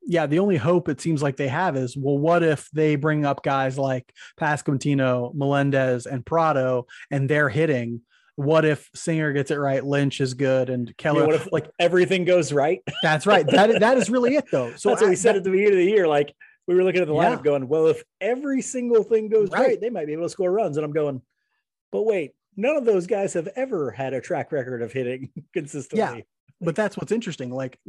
[0.05, 3.25] Yeah, the only hope it seems like they have is well, what if they bring
[3.25, 8.01] up guys like Pasquantino, Melendez, and Pratto, and they're hitting?
[8.35, 9.85] What if Singer gets it right?
[9.85, 11.23] Lynch is good, and Keller.
[11.23, 12.81] I mean, what if like everything goes right?
[13.01, 13.45] That's right.
[13.47, 14.73] That that is really it, though.
[14.77, 16.07] So that's what we said that, at the beginning of the year.
[16.07, 16.35] Like
[16.67, 17.43] we were looking at the lineup, yeah.
[17.43, 19.67] going, "Well, if every single thing goes right.
[19.67, 21.21] right, they might be able to score runs." And I'm going,
[21.91, 25.99] "But wait, none of those guys have ever had a track record of hitting consistently."
[25.99, 26.21] Yeah,
[26.61, 27.51] but that's what's interesting.
[27.51, 27.79] Like,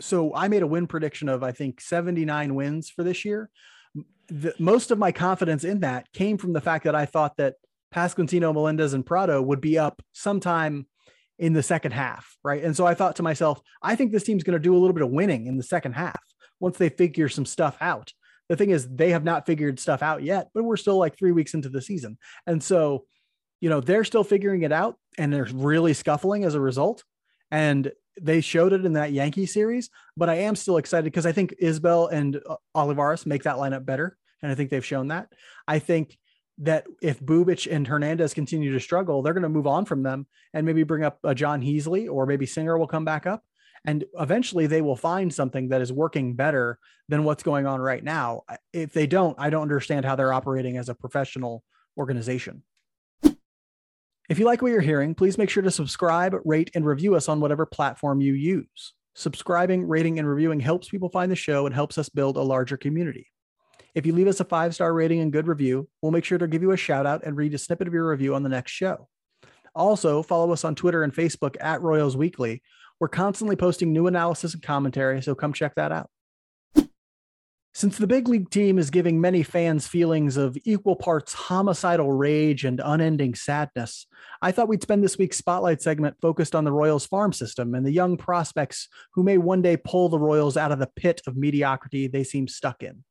[0.00, 3.50] so I made a win prediction of I think 79 wins for this year.
[4.28, 7.54] The, most of my confidence in that came from the fact that I thought that
[7.92, 10.86] Pasquantino, Melendez, and Pratto would be up sometime
[11.38, 12.62] in the second half, right?
[12.62, 14.92] And so I thought to myself, I think this team's going to do a little
[14.92, 16.22] bit of winning in the second half
[16.60, 18.12] once they figure some stuff out.
[18.48, 21.32] The thing is, they have not figured stuff out yet, but we're still like three
[21.32, 22.18] weeks into the season.
[22.46, 23.04] And so,
[23.60, 27.04] you know, they're still figuring it out and they're really scuffling as a result.
[27.50, 31.32] And they showed it in that Yankee series, but I am still excited because I
[31.32, 34.16] think Isbel and uh, Olivares make that lineup better.
[34.42, 35.28] And I think they've shown that.
[35.68, 36.18] I think
[36.58, 40.26] that if Bubic and Hernandez continue to struggle, they're going to move on from them
[40.52, 43.42] and maybe bring up a Jon Heasley or maybe Singer will come back up
[43.84, 48.04] and eventually they will find something that is working better than what's going on right
[48.04, 48.42] now.
[48.72, 51.62] If they don't i don't understand how they're operating as a professional
[51.96, 52.62] organization.
[54.28, 57.28] If you like what you're hearing please make sure to subscribe rate and review us
[57.28, 58.94] on whatever platform you use.
[59.14, 62.76] Subscribing rating and reviewing helps people find the show and helps us build a larger
[62.76, 63.26] community.
[63.94, 66.46] If you leave us a five star rating and good review we'll make sure to
[66.46, 68.72] give you a shout out and read a snippet of your review on the next
[68.72, 69.08] show.
[69.74, 72.60] Also follow us on twitter and facebook at royals weekly
[73.00, 76.10] we're constantly posting new analysis and commentary, so come check that out.
[77.72, 82.64] Since the big league team is giving many fans feelings of equal parts homicidal rage
[82.64, 84.06] and unending sadness,
[84.42, 87.86] I thought we'd spend this week's spotlight segment focused on the Royals farm system and
[87.86, 91.36] the young prospects who may one day pull the Royals out of the pit of
[91.36, 93.04] mediocrity they seem stuck in.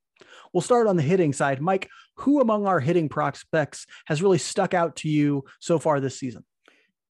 [0.53, 1.61] We'll start on the hitting side.
[1.61, 6.19] Mike, who among our hitting prospects has really stuck out to you so far this
[6.19, 6.43] season?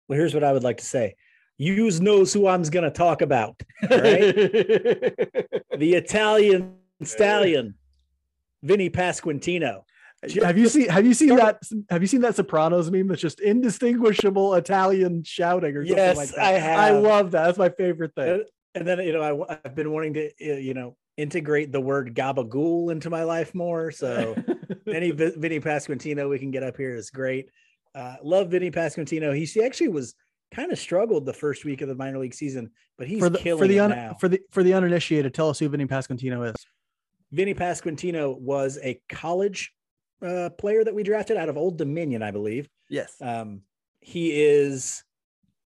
[0.08, 1.16] Well, here's what I would like to say
[1.56, 3.92] Use knows who I'm going to talk about, right?
[5.78, 7.74] the Italian stallion,
[8.62, 9.82] Vinny Pasquantino.
[10.42, 13.40] have you seen have you seen that have you seen that Sopranos meme that's just
[13.40, 16.40] indistinguishable Italian shouting or something yes, like that?
[16.40, 16.78] I have.
[16.78, 17.44] I love that.
[17.44, 18.44] That's my favorite thing.
[18.74, 22.90] And then you know I, have been wanting to you know integrate the word gabagool
[22.90, 23.90] into my life more.
[23.90, 24.34] So
[24.92, 27.48] any Vinny Pasquantino we can get up here is great.
[27.94, 29.36] Uh, love Vinny Pasquantino.
[29.36, 30.14] He actually was
[30.54, 33.38] kind of struggled the first week of the minor league season, but he's for the,
[33.38, 34.16] killing for the un, now.
[34.20, 36.56] For the for the uninitiated, tell us who Vinny Pasquantino is.
[37.32, 39.72] Vinny Pasquantino was a college
[40.22, 42.68] uh, player that we drafted out of Old Dominion, I believe.
[42.88, 43.16] Yes.
[43.20, 43.62] Um,
[44.00, 45.02] he is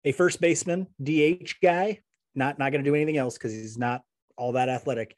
[0.04, 2.00] a first baseman, DH guy.
[2.34, 4.02] Not not going to do anything else because he's not
[4.36, 5.16] all that athletic.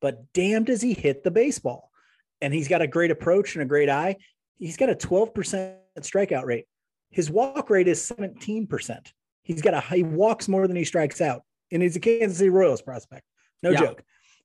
[0.00, 1.90] But damn, does he hit the baseball?
[2.40, 4.16] And he's got a great approach and a great eye.
[4.58, 6.66] He's got a 12% strikeout rate.
[7.12, 9.12] His walk rate is 17%.
[9.42, 11.42] He's got a he walks more than he strikes out.
[11.70, 13.24] And he's a Kansas City Royals prospect.
[13.62, 13.80] No yeah.
[13.80, 14.02] joke.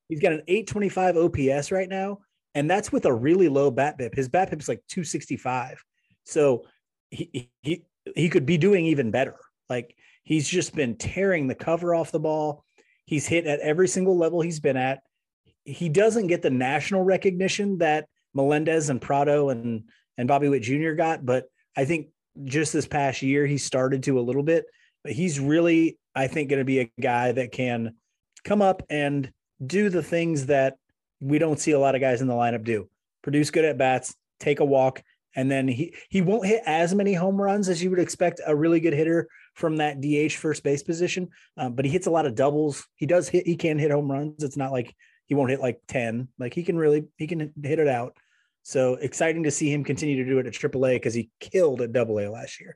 [0.08, 2.20] He's got an 825 OPS right now.
[2.56, 4.16] And that's with a really low BABIP.
[4.16, 5.84] His BABIP is like 265.
[6.24, 6.66] So
[7.10, 7.84] he he
[8.16, 9.36] he could be doing even better.
[9.70, 12.64] Like he's just been tearing the cover off the ball.
[13.06, 15.02] He's hit at every single level he's been at.
[15.64, 19.84] He doesn't get the national recognition that Melendez and Pratto and
[20.18, 20.94] and Bobby Witt Jr.
[20.94, 22.08] got, but I think
[22.44, 24.66] just this past year he started to a little bit,
[25.04, 27.96] but he's really, I think, going to be a guy that can
[28.44, 29.32] come up and
[29.66, 30.78] do the things that
[31.20, 32.90] we don't see a lot of guys in the lineup do.
[33.24, 35.02] Produce good at bats, take a walk,
[35.36, 38.56] and then he he won't hit as many home runs as you would expect a
[38.56, 41.30] really good hitter from that DH first base position.
[41.58, 42.86] Um, but he hits a lot of doubles.
[42.96, 43.46] He does hit.
[43.46, 44.44] He can hit home runs.
[44.44, 44.96] It's not like
[45.26, 46.30] he won't hit like ten.
[46.40, 48.16] Like he can really he can hit it out.
[48.68, 51.96] So exciting to see him continue to do it at AAA because he killed at
[51.96, 52.76] AA last year.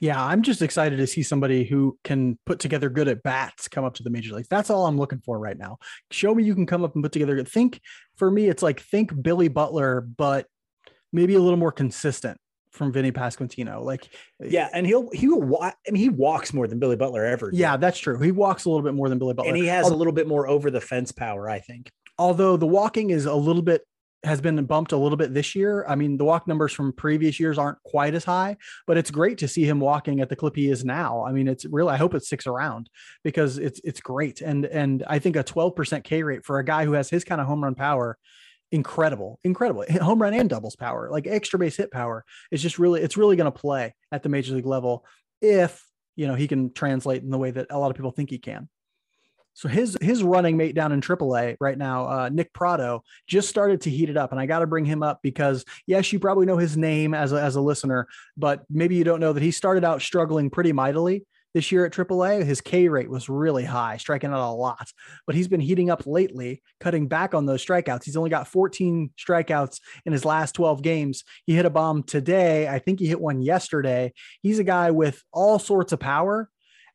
[0.00, 3.84] Yeah, I'm just excited to see somebody who can put together good at bats come
[3.84, 4.46] up to the major leagues.
[4.46, 5.78] That's all I'm looking for right now.
[6.12, 7.48] Show me you can come up and put together good.
[7.48, 7.80] Think
[8.16, 10.46] for me, it's like think Billy Butler, but
[11.12, 12.38] maybe a little more consistent
[12.70, 13.82] from Vinny Pasquantino.
[13.82, 14.04] Like,
[14.40, 15.42] eh, yeah, and he'll he will.
[15.42, 17.50] Wa- I mean, he walks more than Billy Butler ever.
[17.50, 17.58] Did.
[17.58, 18.20] Yeah, that's true.
[18.20, 20.28] He walks a little bit more than Billy Butler, and he has a little bit
[20.28, 21.50] more over the fence power.
[21.50, 21.90] I think.
[22.18, 23.82] Although the walking is a little bit
[24.24, 25.84] has been bumped a little bit this year.
[25.88, 28.56] I mean, the walk numbers from previous years aren't quite as high,
[28.86, 31.24] but it's great to see him walking at the clip he is now.
[31.24, 32.88] I mean, it's really I hope it sticks around
[33.24, 34.40] because it's it's great.
[34.40, 37.40] And and I think a 12% K rate for a guy who has his kind
[37.40, 38.18] of home run power
[38.72, 42.24] incredible, incredible home run and doubles power, like extra base hit power.
[42.50, 45.04] It's just really, it's really going to play at the major league level
[45.40, 48.30] if you know he can translate in the way that a lot of people think
[48.30, 48.68] he can.
[49.54, 53.82] So his his running mate down in AAA right now, uh, Nick Pratto, just started
[53.82, 56.46] to heat it up, and I got to bring him up because yes, you probably
[56.46, 59.50] know his name as a, as a listener, but maybe you don't know that he
[59.50, 62.44] started out struggling pretty mightily this year at AAA.
[62.44, 64.90] His K rate was really high, striking out a lot,
[65.26, 68.04] but he's been heating up lately, cutting back on those strikeouts.
[68.04, 71.24] He's only got 14 strikeouts in his last 12 games.
[71.44, 72.68] He hit a bomb today.
[72.68, 74.12] I think he hit one yesterday.
[74.42, 76.48] He's a guy with all sorts of power.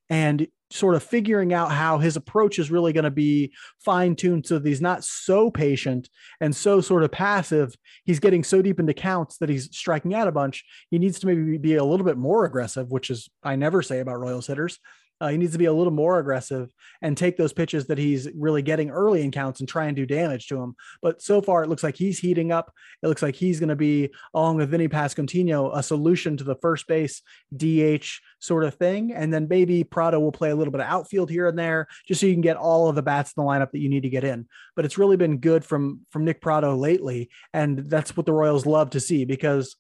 [0.10, 4.46] And sort of figuring out how his approach is really going to be fine tuned
[4.46, 6.10] so that he's not so patient
[6.42, 7.74] and so sort of passive.
[8.04, 10.66] He's getting so deep into counts that he's striking out a bunch.
[10.90, 14.00] He needs to maybe be a little bit more aggressive, which is I never say
[14.00, 14.80] about Royals hitters.
[15.20, 18.28] Uh, he needs to be a little more aggressive and take those pitches that he's
[18.36, 20.76] really getting early in counts and try and do damage to him.
[21.02, 22.72] But so far, it looks like he's heating up.
[23.02, 26.56] It looks like he's going to be, along with Vinny Pasquantino, a solution to the
[26.56, 27.22] first base
[27.56, 28.06] DH
[28.40, 29.14] sort of thing.
[29.14, 32.22] And then maybe Pratto will play a little bit of outfield here and there, just
[32.22, 34.10] so you can get all of the bats in the lineup that you need to
[34.10, 34.48] get in.
[34.76, 38.66] But it's really been good from from Nick Pratto lately, and that's what the Royals
[38.66, 39.76] love to see because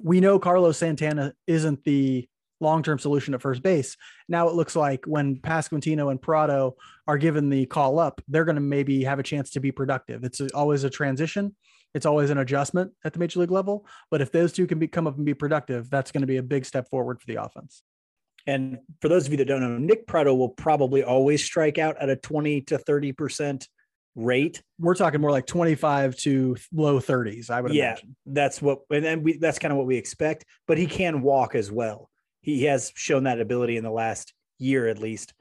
[0.00, 2.28] we know Carlos Santana isn't the
[2.60, 3.96] long-term solution at first base.
[4.28, 8.56] Now it looks like when Pasquantino and Pratto are given the call up, they're going
[8.56, 10.24] to maybe have a chance to be productive.
[10.24, 11.54] It's always a transition.
[11.94, 13.86] It's always an adjustment at the major league level.
[14.10, 16.36] But if those two can be, come up and be productive, that's going to be
[16.36, 17.82] a big step forward for the offense.
[18.46, 21.96] And for those of you that don't know, Nick Pratto will probably always strike out
[21.98, 23.66] at a 20 to 30%
[24.14, 24.62] rate.
[24.78, 28.16] We're talking more like 25 to low 30s, I would yeah, imagine.
[28.26, 31.54] That's what, and then we, that's kind of what we expect, but he can walk
[31.54, 32.08] as well
[32.46, 35.34] he has shown that ability in the last year at least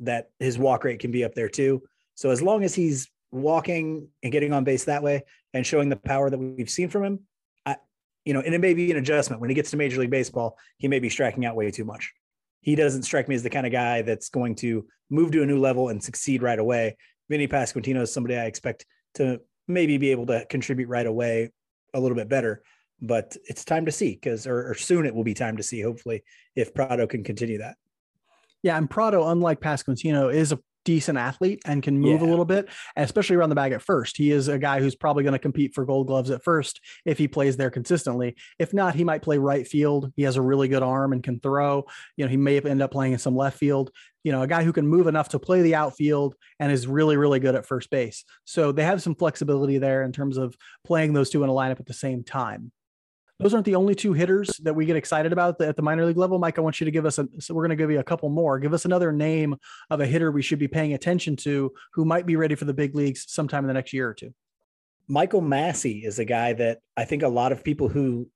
[0.00, 1.82] that his walk rate can be up there too.
[2.14, 5.96] So as long as he's walking and getting on base that way and showing the
[5.96, 7.20] power that we've seen from him,
[7.66, 7.78] I,
[8.24, 10.56] you know, and it may be an adjustment when he gets to Major League Baseball,
[10.78, 12.12] he may be striking out way too much.
[12.60, 15.46] He doesn't strike me as the kind of guy that's going to move to a
[15.46, 16.96] new level and succeed right away.
[17.28, 21.50] Vinny Pasquantino is somebody I expect to maybe be able to contribute right away
[21.92, 22.62] a little bit better
[23.02, 25.80] but it's time to see because or, or, soon it will be time to see
[25.80, 26.22] hopefully
[26.54, 27.76] if Pratto can continue that.
[28.62, 32.26] Yeah, and Pratto unlike Pasquantino, is a decent athlete and can move yeah.
[32.26, 34.16] a little bit, especially around the bag at first.
[34.16, 37.18] He is a guy who's probably going to compete for gold gloves at first if
[37.18, 38.36] he plays there consistently.
[38.58, 40.12] If not, he might play right field.
[40.16, 41.86] He has a really good arm and can throw.
[42.16, 43.90] You know, he may end up playing in some left field.
[44.24, 47.16] You know, a guy who can move enough to play the outfield and is really,
[47.16, 48.24] really good at first base.
[48.44, 51.80] So they have some flexibility there in terms of playing those two in a lineup
[51.80, 52.72] at the same time
[53.42, 56.16] those aren't the only two hitters that we get excited about at the minor league
[56.16, 56.38] level.
[56.38, 58.04] Mike, I want you to give us a, so we're going to give you a
[58.04, 58.58] couple more.
[58.58, 59.56] Give us another name
[59.90, 62.74] of a hitter we should be paying attention to who might be ready for the
[62.74, 64.32] big leagues sometime in the next year or two.
[65.08, 68.28] Michael Massey is a guy that I think a lot of people who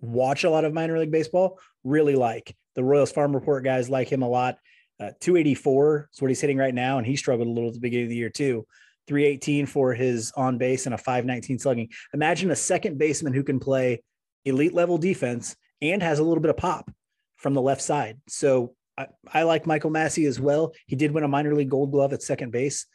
[0.00, 2.56] watch a lot of minor league baseball really like.
[2.74, 4.56] The Royals Farm Report guys like him a lot.
[5.00, 7.80] Uh, 284 is what he's hitting right now, and he struggled a little at the
[7.80, 8.66] beginning of the year too.
[9.06, 11.88] 318 for his on base and a 519 slugging.
[12.14, 14.02] Imagine a second baseman who can play
[14.44, 16.90] elite level defense and has a little bit of pop
[17.36, 18.20] from the left side.
[18.28, 20.72] So I, I like Michael Massey as well.
[20.86, 22.86] He did win a minor league gold glove at second base.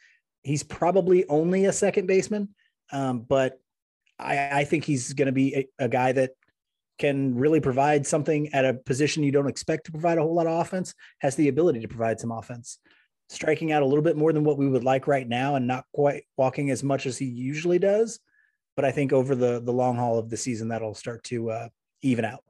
[0.42, 2.48] He's probably only a second baseman,
[2.92, 3.60] um, but
[4.18, 6.30] I, I, think he's going to be a, a guy that
[6.98, 10.46] can really provide something at a position you don't expect to provide a whole lot
[10.46, 12.78] of offense, has the ability to provide some offense.
[13.28, 15.84] Striking out a little bit more than what we would like right now and not
[15.92, 18.18] quite walking as much as he usually does
[18.76, 21.68] but I think over the the long haul of the season that'll start to uh,
[22.02, 22.44] even out.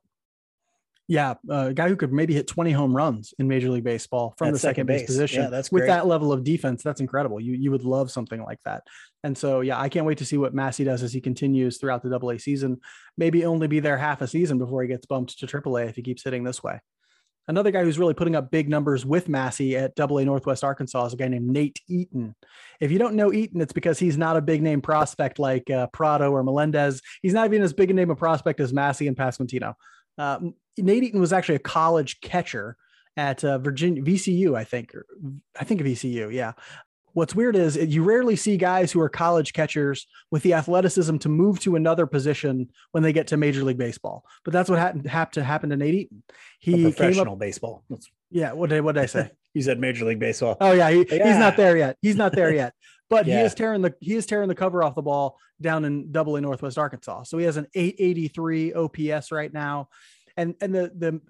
[1.10, 4.32] Yeah, uh, a guy who could maybe hit 20 home runs in Major League Baseball
[4.38, 5.42] from At the second, base, base position.
[5.42, 5.80] Yeah, that's great.
[5.80, 6.84] with that level of defense.
[6.84, 7.40] That's incredible.
[7.40, 8.84] You you would love something like that.
[9.24, 12.04] And so yeah, I can't wait to see what Massey does as he continues throughout
[12.04, 12.80] the Double A season.
[13.16, 15.96] Maybe only be there half a season before he gets bumped to Triple A if
[15.96, 16.80] he keeps hitting this way.
[17.50, 21.06] Another guy who's really putting up big numbers with Massey at Double A Northwest Arkansas
[21.06, 22.36] is a guy named Nate Eaton.
[22.78, 25.88] If you don't know Eaton, it's because he's not a big name prospect like uh,
[25.88, 27.02] Pratto or Melendez.
[27.22, 29.74] He's not even as big a name of prospect as Massey and Pasquantino.
[30.16, 30.38] Uh,
[30.78, 32.76] Nate Eaton was actually a college catcher
[33.16, 34.94] at uh, Virginia VCU, I think.
[35.58, 36.52] I think VCU, yeah
[37.12, 41.28] what's weird is you rarely see guys who are college catchers with the athleticism to
[41.28, 44.24] move to another position when they get to Major League Baseball.
[44.44, 46.22] But that's what happened, happened to happen to Nate Eaton.
[46.60, 47.84] He professional came up, baseball.
[48.30, 48.52] yeah.
[48.52, 49.30] What did what did I say?
[49.52, 50.56] You said Major League Baseball.
[50.60, 51.26] Oh yeah, he, Yeah.
[51.26, 51.96] he's not there yet.
[52.02, 52.72] He's not there yet.
[53.08, 56.12] But he is tearing the he is tearing the cover off the ball down in
[56.12, 57.24] Double A Northwest Arkansas.
[57.24, 59.88] So he has an 883 OPS right now,
[60.36, 61.20] and and the the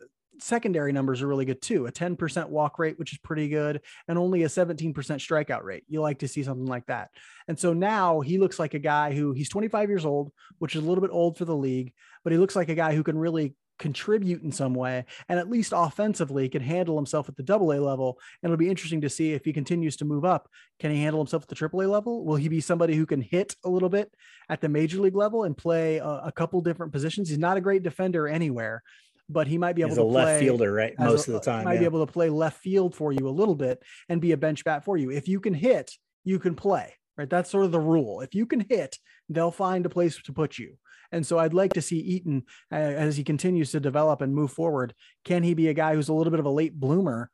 [0.43, 1.87] secondary numbers are really good too.
[1.87, 5.85] A 10% walk rate, which is pretty good, and only a 17% strikeout rate.
[5.89, 7.11] You like to see something like that.
[7.49, 10.83] And so now he looks like a guy who he's 25 years old, which is
[10.83, 11.93] a little bit old for the league,
[12.25, 15.51] but he looks like a guy who can really contribute in some way and at
[15.51, 18.21] least offensively can handle himself at the double A level.
[18.43, 20.49] And it'll be interesting to see if he continues to move up.
[20.79, 22.25] Can he handle himself at the triple A level?
[22.25, 24.15] Will he be somebody who can hit a little bit
[24.49, 27.31] at the major league level and play a, a couple different positions?
[27.31, 28.83] He's not a great defender anywhere,
[29.31, 30.99] but he might be able He's to a left fielder, right?
[30.99, 31.65] Most a- of the time.
[31.65, 34.37] Might be able to play left field for you a little bit and be a
[34.37, 35.11] bench bat for you.
[35.11, 35.93] If you can hit,
[36.25, 36.95] you can play.
[37.17, 37.29] Right.
[37.29, 38.23] That's sort of the rule.
[38.23, 38.97] If you can hit,
[39.29, 40.77] they'll find a place to put you.
[41.13, 44.53] And so I'd like to see Eaton uh, as he continues to develop and move
[44.53, 44.95] forward.
[45.25, 47.31] Can he be a guy who's a little bit of a late bloomer,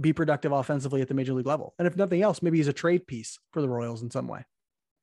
[0.00, 1.74] be productive offensively at the major league level?
[1.78, 4.44] And if nothing else, maybe he's a trade piece for the Royals in some way.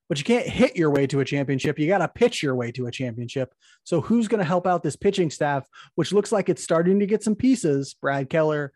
[0.09, 1.77] But you can't hit your way to a championship.
[1.77, 3.53] You got to pitch your way to a championship.
[3.83, 7.05] So who's going to help out this pitching staff, which looks like it's starting to
[7.05, 7.95] get some pieces?
[8.01, 8.71] Brad Keller,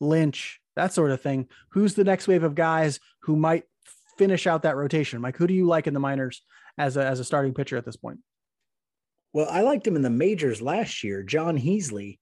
[0.00, 1.48] Lynch, that sort of thing.
[1.70, 3.64] Who's the next wave of guys who might
[4.18, 5.20] finish out that rotation?
[5.20, 6.42] Mike, who do you like in the minors
[6.76, 8.18] as a, as a starting pitcher at this point?
[9.32, 11.22] Well, I liked him in the majors last year.
[11.22, 12.18] John Heasley.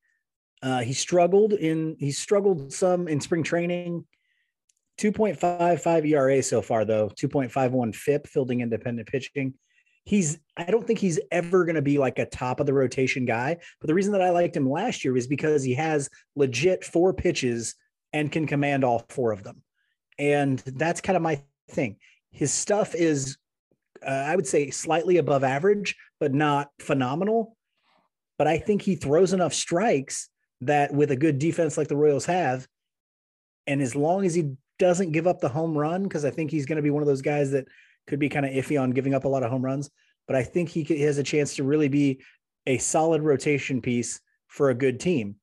[0.63, 4.07] Uh, he struggled in he struggled some in spring training.
[4.99, 7.09] 2.55 ERA so far, though.
[7.09, 9.55] 2.51 FIP, fielding independent pitching.
[10.05, 13.25] He's I don't think he's ever going to be like a top of the rotation
[13.25, 13.57] guy.
[13.81, 17.15] But the reason that I liked him last year was because he has legit four
[17.15, 17.75] pitches
[18.13, 19.63] and can command all four of them.
[20.19, 21.97] And that's kind of my thing.
[22.31, 23.39] His stuff is
[24.07, 27.57] uh, I would say slightly above average, but not phenomenal.
[28.39, 30.29] But I think he throws enough strikes
[30.61, 32.67] that with a good defense like the Royals have,
[33.67, 36.67] and as long as he doesn't give up the home run, because I think he's
[36.67, 37.67] going to be one of those guys that
[38.07, 39.91] could be kind of iffy on giving up a lot of home runs,
[40.27, 42.21] but I think he, could, he has a chance to really be
[42.67, 45.37] a solid rotation piece for a good team.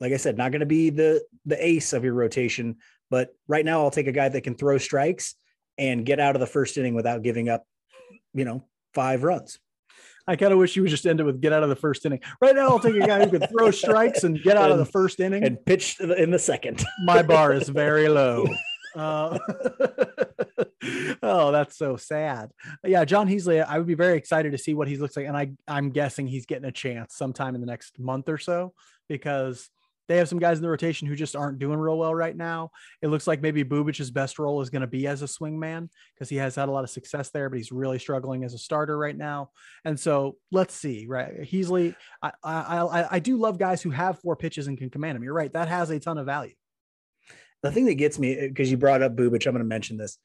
[0.00, 2.76] Like I said, not going to be the the ace of your rotation,
[3.10, 5.34] but right now I'll take a guy that can throw strikes
[5.76, 7.66] and get out of the first inning without giving up,
[8.32, 9.58] you know, five runs.
[10.26, 12.04] I kind of wish you would just end it with get out of the first
[12.06, 12.20] inning.
[12.40, 14.84] Right now, I'll take a guy who can throw strikes and get out of the
[14.84, 15.44] first inning.
[15.44, 16.84] and pitch in the second.
[17.04, 18.46] My bar is very low.
[18.96, 19.38] Uh,
[21.22, 22.50] oh, that's so sad.
[22.84, 25.26] Yeah, John Heasley, I would be very excited to see what he looks like.
[25.26, 28.72] And I, I'm guessing he's getting a chance sometime in the next month or so
[29.08, 29.70] because
[30.10, 32.72] they have some guys in the rotation who just aren't doing real well right now.
[33.00, 35.88] It looks like maybe Bubic's best role is going to be as a swing man
[36.12, 38.58] because he has had a lot of success there, but he's really struggling as a
[38.58, 39.50] starter right now.
[39.84, 41.42] And so let's see, right?
[41.42, 45.14] Heasley, I, I, I, I do love guys who have four pitches and can command
[45.14, 45.22] them.
[45.22, 45.52] You're right.
[45.52, 46.54] That has a ton of value.
[47.62, 49.96] The thing that gets me, uh, because you brought up Bubic, I'm going to mention
[49.96, 50.18] this.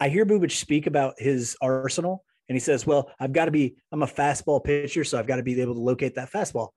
[0.00, 3.76] I hear Bubic speak about his arsenal, and he says, Well, I've got to be,
[3.92, 6.70] I'm a fastball pitcher, so I've got to be able to locate that fastball.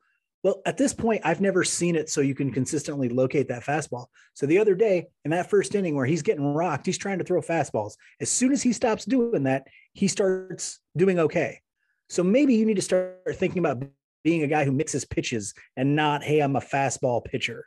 [0.44, 4.06] Well, at this point, I've never seen it so you can consistently locate that fastball.
[4.34, 7.26] So the other day in that first inning where he's getting rocked, he's trying to
[7.26, 7.94] throw fastballs.
[8.22, 11.60] As soon as he stops doing that, he starts doing okay.
[12.08, 13.84] So maybe you need to start thinking about
[14.24, 17.66] being a guy who mixes pitches and not, hey, I'm a fastball pitcher.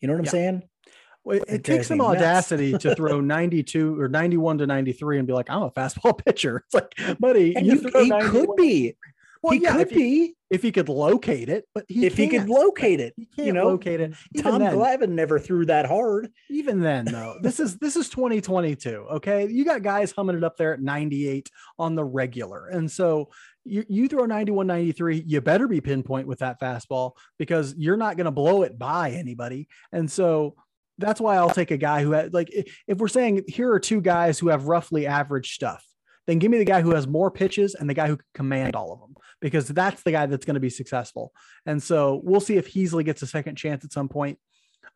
[0.00, 0.30] You know what I'm Yeah.
[0.30, 0.62] saying?
[1.24, 2.16] Well, it, It takes some nuts.
[2.16, 6.64] audacity to throw 92 or 91 to 93 and be like, I'm a fastball pitcher.
[6.66, 8.96] It's like, buddy, And you you, he could be.
[9.42, 12.16] Well, he yeah, could if he, be if he could locate it, but he if
[12.16, 13.12] he could locate it.
[13.16, 14.14] He can't you know, locate it.
[14.34, 16.28] Even Tom then, Glavine never threw that hard.
[16.48, 19.06] even then, though, this is this is 2022.
[19.14, 23.30] Okay, you got guys humming it up there at 98 on the regular, and so
[23.64, 28.16] you you throw 91, 93, you better be pinpoint with that fastball because you're not
[28.16, 30.54] going to blow it by anybody, and so.
[30.98, 32.50] That's why I'll take a guy who had like
[32.86, 35.82] if we're saying here are two guys who have roughly average stuff,
[36.26, 38.76] then give me the guy who has more pitches and the guy who can command
[38.76, 41.32] all of them because that's the guy that's going to be successful.
[41.66, 44.38] And so we'll see if Heasley gets a second chance at some point.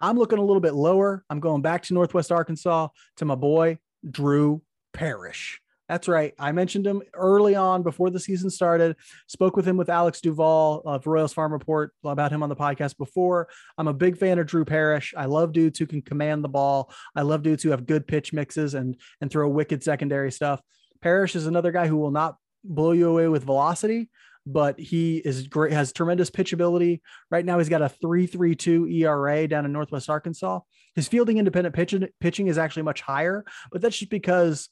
[0.00, 1.24] I'm looking a little bit lower.
[1.30, 4.62] I'm going back to Northwest Arkansas to my boy, Drew
[4.92, 5.60] Parrish.
[5.88, 6.34] That's right.
[6.38, 8.96] I mentioned him early on before the season started.
[9.28, 12.96] Spoke with him with Alex Duvall of Royals Farm Report about him on the podcast
[12.96, 13.48] before.
[13.78, 15.14] I'm a big fan of Drew Parrish.
[15.16, 16.92] I love dudes who can command the ball.
[17.14, 20.60] I love dudes who have good pitch mixes and and throw wicked secondary stuff.
[21.00, 24.10] Parrish is another guy who will not blow you away with velocity,
[24.46, 27.02] but he is great, has tremendous pitch ability.
[27.30, 30.60] Right now, he's got a 3.32 ERA down in Northwest Arkansas.
[30.94, 34.68] His fielding independent pitching pitching is actually much higher, but that's just because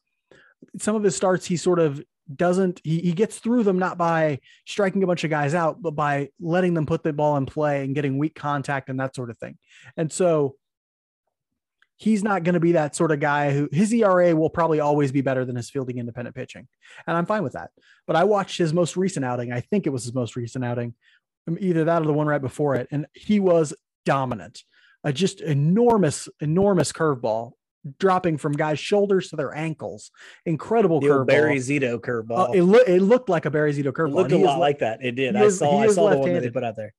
[0.78, 2.02] some of his starts he sort of
[2.34, 5.90] doesn't he, he gets through them not by striking a bunch of guys out, but
[5.90, 9.30] by letting them put the ball in play and getting weak contact and that sort
[9.30, 9.58] of thing.
[9.96, 10.56] And so
[11.96, 15.12] he's not going to be that sort of guy who his ERA will probably always
[15.12, 16.66] be better than his fielding independent pitching.
[17.06, 17.70] And I'm fine with that.
[18.06, 19.52] But I watched his most recent outing.
[19.52, 20.94] I think it was his most recent outing,
[21.48, 22.88] um, either that or the one right before it.
[22.90, 23.74] And he was
[24.04, 24.62] dominant.
[25.04, 27.52] A just enormous, enormous curveball
[27.98, 30.10] dropping from guys' shoulders to their ankles.
[30.46, 31.26] Incredible the curveball.
[31.26, 32.50] Barry Zito curveball.
[32.50, 34.08] Uh, it, lo- it looked like a Barry Zito curveball.
[34.08, 35.04] It looked a lot like that.
[35.04, 35.36] It did.
[35.36, 35.78] I saw.
[35.80, 36.94] I saw the one that they put out there.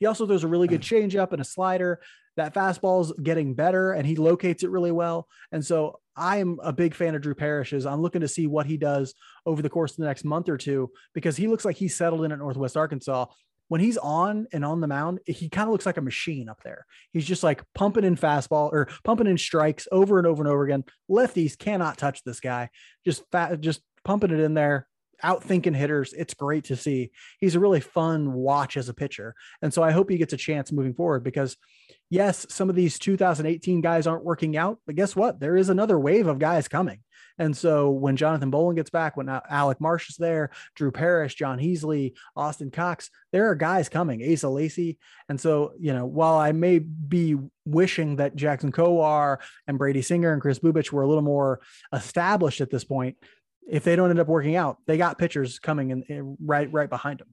[0.00, 2.00] He also throws a really good changeup and a slider.
[2.36, 5.28] That fastball's getting better and he locates it really well.
[5.52, 7.86] And so I am a big fan of Drew Parrish's.
[7.86, 9.14] I'm looking to see what he does
[9.46, 12.24] over the course of the next month or two because he looks like he's settled
[12.24, 13.26] in at Northwest Arkansas.
[13.68, 16.62] When he's on and on the mound, he kind of looks like a machine up
[16.62, 16.86] there.
[17.12, 20.64] He's just like pumping in fastball or pumping in strikes over and over and over
[20.64, 20.84] again.
[21.10, 22.68] Lefties cannot touch this guy.
[23.04, 24.86] Just fat, just pumping it in there,
[25.24, 26.12] out thinking hitters.
[26.12, 27.10] It's great to see.
[27.40, 29.34] He's a really fun watch as a pitcher.
[29.62, 31.56] And so I hope he gets a chance moving forward because,
[32.10, 35.40] yes, some of these 2018 guys aren't working out, but guess what?
[35.40, 37.00] There is another wave of guys coming.
[37.38, 41.34] And so when Jonathan Bowlan gets back, when uh, Alec Marsh is there, Drew Parrish,
[41.34, 44.98] John Heasley, Austin Cox, there are guys coming, Asa Lacy.
[45.28, 50.32] And so, you know, while I may be wishing that Jackson Kowar and Brady Singer
[50.32, 51.60] and Chris Bubic were a little more
[51.92, 53.16] established at this point,
[53.68, 56.88] if they don't end up working out, they got pitchers coming in, in right right
[56.90, 57.28] behind them.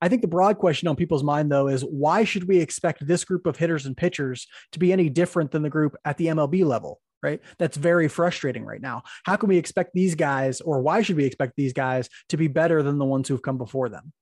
[0.00, 3.24] I think the broad question on people's mind though is why should we expect this
[3.24, 6.64] group of hitters and pitchers to be any different than the group at the MLB
[6.64, 7.00] level?
[7.22, 7.40] Right.
[7.58, 9.02] That's very frustrating right now.
[9.24, 12.48] How can we expect these guys, or why should we expect these guys to be
[12.48, 14.12] better than the ones who've come before them?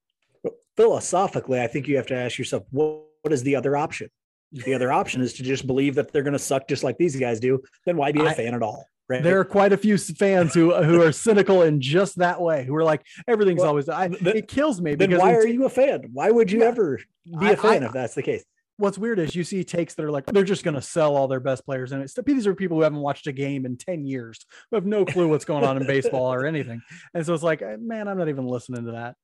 [0.77, 4.09] Philosophically, I think you have to ask yourself, what, what is the other option?
[4.53, 7.17] The other option is to just believe that they're going to suck just like these
[7.17, 7.61] guys do.
[7.87, 8.87] Then why be a I, fan at all?
[9.13, 9.23] Right.
[9.23, 12.75] There are quite a few fans who who are cynical in just that way, who
[12.75, 13.89] are like, everything's well, always.
[13.91, 14.95] I, it kills me.
[14.95, 16.09] Then why are you a fan?
[16.13, 16.99] Why would you yeah, ever
[17.39, 18.43] be a fan I, if that's the case?
[18.79, 21.29] What's weird is you see takes that are like they're just going to sell all
[21.29, 24.07] their best players, and it's these are people who haven't watched a game in ten
[24.07, 26.81] years, who have no clue what's going on in baseball or anything,
[27.15, 29.17] and so it's like, eh, man, I'm not even listening to that.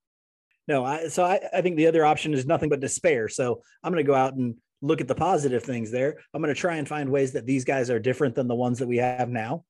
[0.67, 3.31] No, I so I, I think the other option is nothing but despair.
[3.31, 6.19] So I'm going to go out and look at the positive things there.
[6.33, 8.79] I'm going to try and find ways that these guys are different than the ones
[8.79, 9.65] that we have now.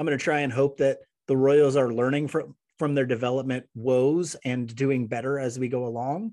[0.00, 3.66] I'm going to try and hope that the Royals are learning from from their development
[3.74, 6.32] woes and doing better as we go along.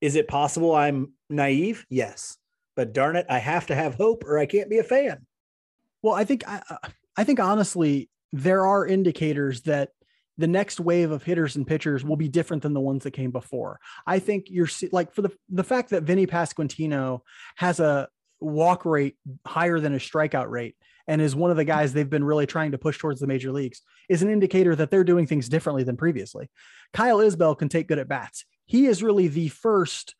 [0.00, 1.84] Is it possible I'm naive?
[1.90, 2.38] Yes.
[2.74, 5.26] But darn it, I have to have hope or I can't be a fan.
[6.02, 6.62] Well, I think I,
[7.14, 9.90] I think honestly there are indicators that
[10.38, 13.32] the next wave of hitters and pitchers will be different than the ones that came
[13.32, 13.78] before.
[14.06, 17.20] I think you're like for the the fact that Vinny Pasquantino
[17.56, 18.08] has a
[18.40, 19.16] walk rate
[19.46, 20.76] higher than a strikeout rate
[21.08, 23.52] and is one of the guys they've been really trying to push towards the major
[23.52, 26.50] leagues is an indicator that they're doing things differently than previously.
[26.92, 28.44] Kyle Isbel can take good at bats.
[28.66, 30.14] He is really the first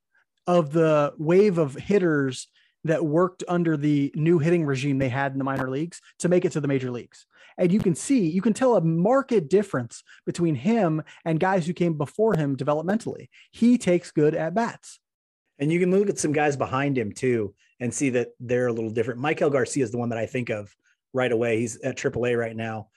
[0.46, 2.48] of the wave of hitters
[2.84, 6.44] that worked under the new hitting regime they had in the minor leagues to make
[6.44, 7.26] it to the major leagues.
[7.58, 11.72] And you can see, you can tell a marked difference between him and guys who
[11.72, 13.28] came before him developmentally.
[13.50, 14.98] He takes good at bats.
[15.58, 18.72] And you can look at some guys behind him too and see that they're a
[18.72, 19.20] little different.
[19.20, 20.74] Maikel Garcia is the one that I think of
[21.12, 21.60] right away.
[21.60, 22.88] He's at AAA right now.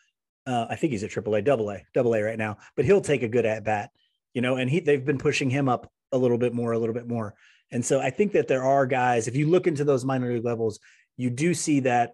[0.48, 3.24] Uh, I think he's at AAA, double A, double A right now, but he'll take
[3.24, 3.90] a good at bat,
[4.34, 6.94] you know, and he, they've been pushing him up a little bit more, a little
[6.94, 7.34] bit more.
[7.72, 10.46] And so I think that there are guys, if you look into those minor league
[10.46, 10.80] levels,
[11.18, 12.12] you do see that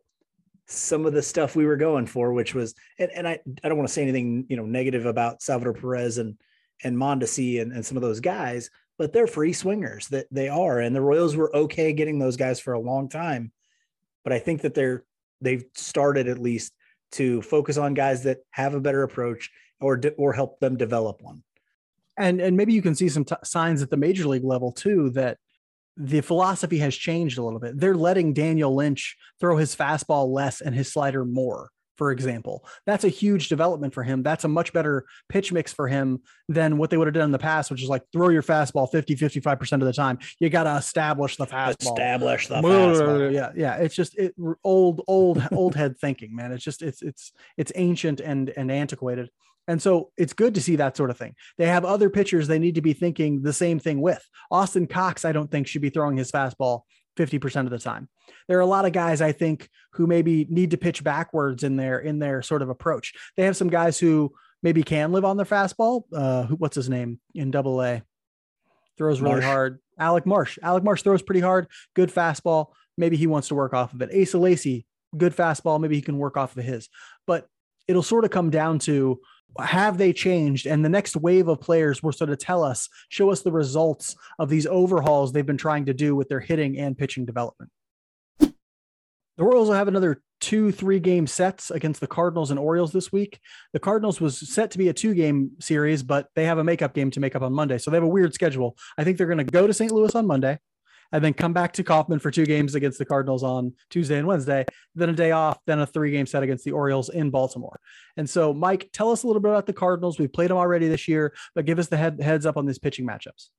[0.66, 3.78] some of the stuff we were going for, which was, and, and I, I don't
[3.78, 6.38] want to say anything, you know, negative about Salvador Perez and,
[6.84, 8.70] and Mondesi and, and some of those guys,
[9.02, 10.80] but they're free swingers that they are.
[10.80, 13.52] And the Royals were okay getting those guys for a long time.
[14.24, 15.04] But I think that they're
[15.42, 16.72] they've started at least
[17.14, 19.50] to focus on guys that have a better approach
[19.80, 21.42] or or help them develop one.
[22.16, 25.10] And and maybe you can see some t- signs at the major league level too
[25.16, 25.40] that
[25.98, 27.80] the philosophy has changed a little bit.
[27.80, 31.72] They're letting Daniel Lynch throw his fastball less and his slider more
[32.02, 32.66] for example.
[32.88, 34.24] That's a huge development for him.
[34.24, 37.32] That's a much better pitch mix for him than what they would have done in
[37.32, 40.18] the past, which is like throw your fastball 50, 55% of the time.
[40.40, 41.92] You got to establish the fastball.
[41.92, 43.32] Establish the fastball.
[43.32, 43.52] Yeah.
[43.56, 43.76] Yeah.
[43.76, 44.34] It's just it,
[44.64, 46.52] old, old, old head thinking, man.
[46.52, 49.30] It's just, it's, it's, it's ancient and, and antiquated.
[49.68, 51.36] And so it's good to see that sort of thing.
[51.60, 54.28] They have other pitchers they need to be thinking the same thing with.
[54.50, 56.82] Austin Cox, I don't think should be throwing his fastball
[57.18, 58.08] 50% of the time.
[58.48, 61.76] There are a lot of guys I think who maybe need to pitch backwards in
[61.76, 63.14] their in their sort of approach.
[63.38, 64.34] They have some guys who
[64.64, 66.04] maybe can live on their fastball.
[66.14, 68.04] Uh, who, what's his name in Double A?
[68.98, 69.46] Throws really Marsh.
[69.46, 69.80] hard.
[69.98, 70.58] Alec Marsh.
[70.62, 71.68] Alec Marsh throws pretty hard.
[71.96, 72.68] Good fastball.
[72.98, 74.10] Maybe he wants to work off of it.
[74.16, 74.86] Asa Lacy,
[75.18, 75.80] good fastball.
[75.80, 76.90] Maybe he can work off of his.
[77.26, 77.48] But
[77.88, 79.20] it'll sort of come down to
[79.60, 80.66] have they changed?
[80.66, 84.16] And the next wave of players will sort of tell us, show us the results
[84.40, 87.72] of these overhauls they've been trying to do with their hitting and pitching development.
[88.40, 93.12] The Royals will have another two, three game sets against the Cardinals and Orioles this
[93.12, 93.40] week.
[93.74, 96.94] The Cardinals was set to be a two game series, but they have a makeup
[96.94, 97.78] game to make up on Monday.
[97.78, 98.78] So they have a weird schedule.
[98.98, 99.92] I think they're going to go to St.
[99.92, 100.60] Louis on Monday
[101.12, 104.28] and then come back to Kauffman for two games against the Cardinals on Tuesday and
[104.28, 107.80] Wednesday, then a day off, then a three game set against the Orioles in Baltimore.
[108.18, 110.20] And so, Mike, tell us a little bit about the Cardinals.
[110.20, 112.80] We've played them already this year, but give us the head, heads up on these
[112.80, 113.50] pitching matchups.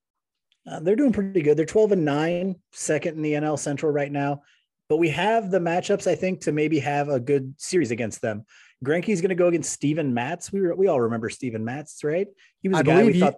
[0.67, 1.57] Uh, they're doing pretty good.
[1.57, 4.43] They're 12 and 9, second in the NL Central right now.
[4.89, 8.45] But we have the matchups, I think, to maybe have a good series against them.
[8.85, 10.53] Greinke's going to go against Steven Matz.
[10.53, 12.27] We were, we all remember Steven Matz, right?
[12.61, 13.37] He was a I guy we thought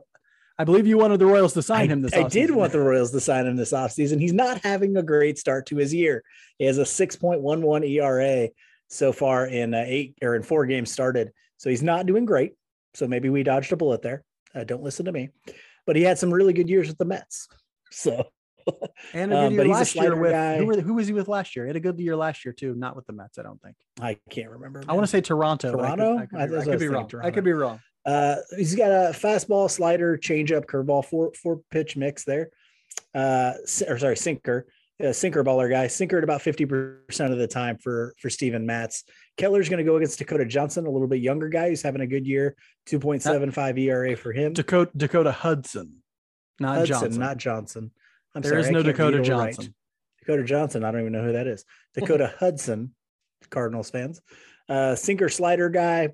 [0.58, 2.80] I believe you wanted the Royals to sign I, him this I did want the
[2.80, 4.20] Royals to sign him this offseason.
[4.20, 6.22] He's not having a great start to his year.
[6.58, 8.48] He has a 6.11 ERA
[8.88, 11.32] so far in uh, eight or in four games started.
[11.56, 12.52] So he's not doing great.
[12.94, 14.22] So maybe we dodged a bullet there.
[14.54, 15.30] Uh, don't listen to me.
[15.86, 17.48] But he had some really good years with the Mets.
[17.90, 18.26] So
[19.12, 21.54] and a good um, year last year with who, were, who, was he with last
[21.54, 21.64] year?
[21.64, 23.38] He had a good year last year too, not with the Mets.
[23.38, 23.76] I don't think.
[24.00, 24.80] I can't remember.
[24.80, 24.90] Man.
[24.90, 25.70] I want to say Toronto.
[25.70, 26.18] Toronto.
[26.18, 27.06] I could, I could, I could be wrong.
[27.06, 27.28] Toronto.
[27.28, 27.80] I could be wrong.
[28.06, 32.50] Uh, he's got a fastball, slider, changeup, curveball, four four pitch mix there.
[33.14, 33.52] Uh,
[33.88, 34.66] or sorry, sinker,
[35.02, 38.66] uh, sinker baller guy, sinker at about fifty percent of the time for for Steven
[38.66, 39.04] Matz.
[39.36, 42.06] Keller's going to go against Dakota Johnson, a little bit younger guy who's having a
[42.06, 44.52] good year, two point seven five ERA for him.
[44.52, 46.02] Dakota Dakota Hudson,
[46.60, 47.90] not Hudson, Johnson, not Johnson.
[48.34, 49.64] I'm there sorry, is no Dakota Johnson.
[49.64, 49.74] Right.
[50.20, 51.64] Dakota Johnson, I don't even know who that is.
[51.94, 52.94] Dakota Hudson,
[53.50, 54.20] Cardinals fans.
[54.68, 56.10] Uh, sinker slider guy,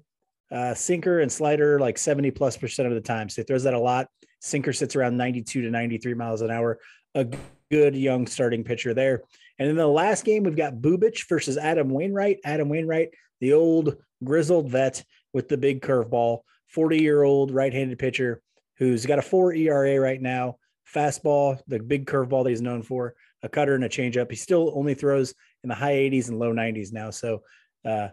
[0.51, 3.29] uh, sinker and slider like 70 plus percent of the time.
[3.29, 4.09] So he throws that a lot.
[4.41, 6.79] Sinker sits around 92 to 93 miles an hour.
[7.15, 7.27] A
[7.71, 9.23] good young starting pitcher there.
[9.59, 12.39] And in the last game, we've got Bubic versus Adam Wainwright.
[12.45, 17.99] Adam Wainwright, the old grizzled vet with the big curveball, 40 year old right handed
[17.99, 18.43] pitcher
[18.79, 20.57] who's got a four ERA right now.
[20.93, 24.31] Fastball, the big curveball that he's known for, a cutter and a changeup.
[24.31, 27.11] He still only throws in the high 80s and low 90s now.
[27.11, 27.43] So
[27.85, 28.09] uh,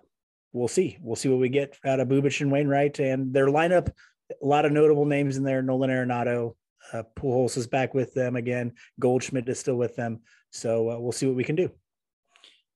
[0.54, 0.98] we'll see.
[1.02, 3.92] We'll see what we get out of Bubic and Wainwright and their lineup.
[4.42, 5.62] A lot of notable names in there.
[5.62, 6.56] Nolan Arenado,
[6.94, 8.74] uh, Pujols is back with them again.
[9.00, 10.22] Goldschmidt is still with them.
[10.52, 11.72] So uh, we'll see what we can do.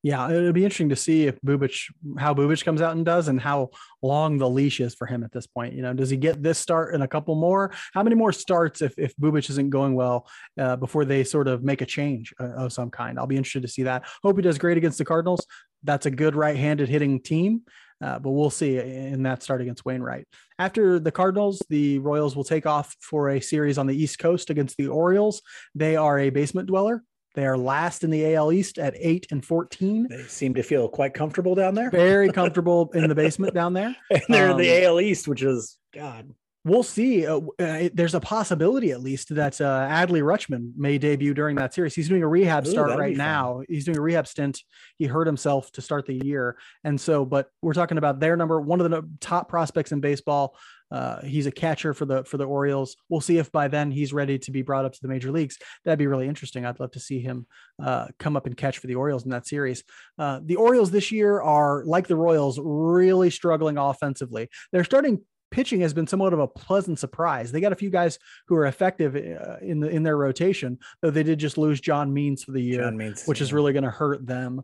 [0.04, 3.40] Yeah, it'll be interesting to see if Bubic, how Bubic comes out and does, and
[3.40, 3.70] how
[4.02, 5.76] long the leash is for him at this point.
[5.76, 7.72] You know, does he get this start and a couple more?
[7.94, 10.28] How many more starts if if Bubic isn't going well
[10.60, 13.20] uh, before they sort of make a change uh, of some kind?
[13.20, 14.06] I'll be interested to see that.
[14.24, 15.46] Hope he does great against the Cardinals.
[15.84, 17.62] That's a good right-handed hitting team.
[18.04, 20.26] Uh, but we'll see in that start against Wainwright.
[20.58, 24.50] After the Cardinals, the Royals will take off for a series on the East Coast
[24.50, 25.44] against the Orioles.
[25.76, 27.04] They are a basement dweller.
[27.34, 30.08] They are last in the AL East at eight and 14.
[30.10, 31.90] They seem to feel quite comfortable down there.
[31.90, 33.96] Very comfortable in the basement down there.
[34.12, 36.34] And they're um, in the um, AL East, which is God.
[36.64, 37.26] We'll see.
[37.26, 41.74] Uh, uh, there's a possibility, at least, that uh, Adley Rutschman may debut during that
[41.74, 41.96] series.
[41.96, 43.64] He's doing a rehab Ooh, start right now.
[43.68, 44.62] He's doing a rehab stint.
[44.98, 47.26] He hurt himself to start the year, and so.
[47.26, 50.56] But we're talking about their number one of the top prospects in baseball.
[50.92, 52.96] Uh, he's a catcher for the for the Orioles.
[53.10, 55.58] We'll see if by then he's ready to be brought up to the major leagues.
[55.86, 56.66] That'd be really interesting.
[56.66, 57.48] I'd love to see him
[57.82, 59.84] uh, come up and catch for the Orioles in that series.
[60.18, 64.50] Uh, the Orioles this year are like the Royals, really struggling offensively.
[64.72, 65.22] They're starting
[65.52, 67.52] pitching has been somewhat of a pleasant surprise.
[67.52, 71.12] They got a few guys who are effective uh, in the in their rotation, though
[71.12, 73.44] they did just lose John Means for the year, Means, which yeah.
[73.44, 74.62] is really going to hurt them.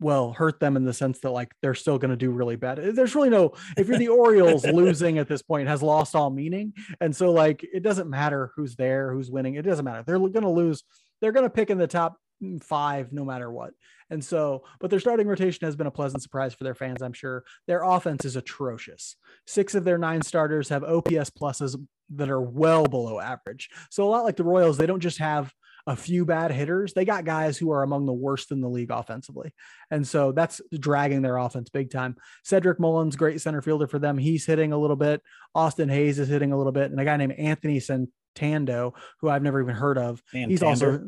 [0.00, 2.78] Well, hurt them in the sense that like they're still going to do really bad.
[2.78, 6.74] There's really no if you're the Orioles, losing at this point has lost all meaning,
[7.00, 9.54] and so like it doesn't matter who's there, who's winning.
[9.54, 10.02] It doesn't matter.
[10.06, 10.82] They're going to lose.
[11.20, 12.18] They're going to pick in the top
[12.62, 13.70] five no matter what.
[14.10, 17.12] And so, but their starting rotation has been a pleasant surprise for their fans, I'm
[17.12, 17.44] sure.
[17.66, 19.16] Their offense is atrocious.
[19.46, 21.76] Six of their nine starters have OPS pluses
[22.10, 23.70] that are well below average.
[23.90, 25.52] So, a lot like the Royals, they don't just have
[25.86, 26.94] a few bad hitters.
[26.94, 29.52] They got guys who are among the worst in the league offensively.
[29.90, 32.16] And so that's dragging their offense big time.
[32.42, 34.16] Cedric Mullins, great center fielder for them.
[34.16, 35.22] He's hitting a little bit.
[35.54, 36.90] Austin Hays is hitting a little bit.
[36.90, 40.22] And a guy named Anthony Santando, who I've never even heard of.
[40.30, 40.50] Santander.
[40.50, 41.04] He's also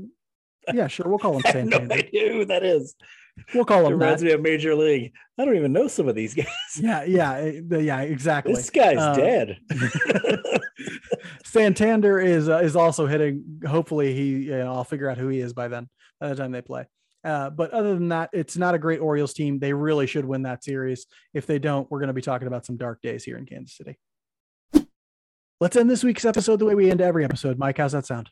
[0.75, 1.09] yeah, sure.
[1.09, 1.81] We'll call him Santander.
[1.87, 2.95] no idea who that is.
[3.55, 3.93] We'll call him.
[3.93, 4.29] It reminds that.
[4.29, 5.12] me of Major League.
[5.39, 6.47] I don't even know some of these guys.
[6.79, 8.55] Yeah, yeah, eh, yeah, exactly.
[8.55, 9.59] This guy's uh, dead.
[11.45, 13.61] Santander is uh, is also hitting.
[13.67, 14.45] Hopefully, he.
[14.45, 15.89] You know, I'll figure out who he is by then.
[16.21, 16.87] By the time they play.
[17.25, 19.59] Uh, but other than that, it's not a great Orioles team.
[19.59, 21.07] They really should win that series.
[21.35, 23.77] If they don't, we're going to be talking about some dark days here in Kansas
[23.77, 23.99] City.
[25.61, 27.59] Let's end this week's episode the way we end every episode.
[27.59, 28.31] Mike, how's that sound?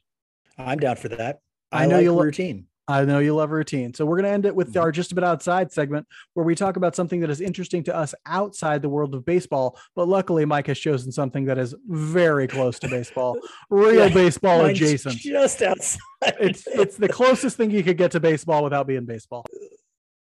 [0.59, 1.41] I'm down for that.
[1.75, 2.66] I, I know like you love routine.
[2.87, 3.95] I know you love routine.
[3.95, 4.81] So we're going to end it with mm-hmm.
[4.81, 7.97] our just a bit outside segment where we talk about something that is interesting to
[7.97, 9.79] us outside the world of baseball.
[9.97, 13.39] But luckily, Mike has chosen something that is very close to baseball,
[13.70, 15.16] real yeah, baseball adjacent.
[15.16, 16.01] Just outside.
[16.41, 19.45] It's it's the closest thing you could get to baseball without being baseball.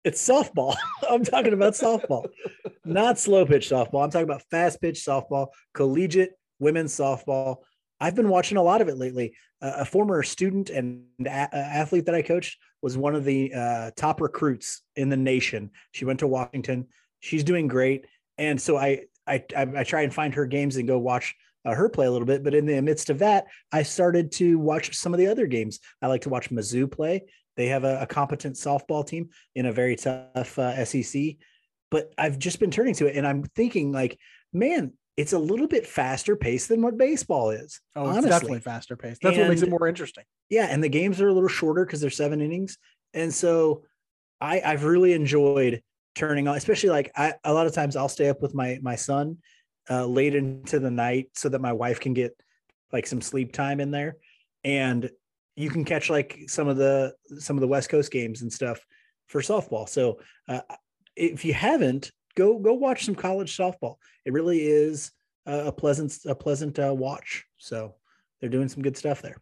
[0.04, 0.76] It's softball.
[1.10, 2.28] I'm talking about softball,
[2.84, 4.04] not slow pitch softball.
[4.04, 7.58] I'm talking about fast pitch softball, collegiate women's softball.
[8.00, 9.36] I've been watching a lot of it lately.
[9.62, 13.92] Uh, a former student and a- athlete that I coached was one of the uh,
[13.96, 15.72] top recruits in the nation.
[15.92, 16.88] She went to Washington.
[17.20, 18.06] She's doing great,
[18.38, 21.36] and so I I I, try and find her games and go watch
[21.66, 22.44] uh, her play a little bit.
[22.44, 25.80] But in the midst of that, I started to watch some of the other games.
[26.02, 27.24] I like to watch Mizzou play.
[27.58, 31.36] They have a, a competent softball team in a very tough uh, SEC.
[31.92, 34.18] But I've just been turning to it, and I'm thinking like,
[34.54, 37.82] man, it's a little bit faster paced than what baseball is.
[37.94, 38.30] Oh, it's honestly.
[38.30, 39.22] definitely faster paced.
[39.22, 40.24] That's what makes it more interesting.
[40.50, 42.78] Yeah, and the games are a little shorter because they're seven innings,
[43.14, 43.84] and so
[44.40, 45.84] I I've really enjoyed
[46.16, 48.96] turning on, especially like I a lot of times I'll stay up with my my
[48.96, 49.40] son
[49.90, 52.32] uh, late into the night so that my wife can get
[52.94, 54.16] like some sleep time in there,
[54.64, 55.10] and
[55.58, 58.80] you can catch like some of the some of the West Coast games and stuff
[59.28, 59.90] for softball.
[59.90, 60.62] So uh,
[61.18, 62.10] if you haven't,
[62.40, 63.96] go go watch some college softball.
[64.26, 65.12] It really is
[65.46, 67.46] a, pleasant a pleasant uh, watch.
[67.58, 67.96] So
[68.40, 69.38] they're doing some good stuff there.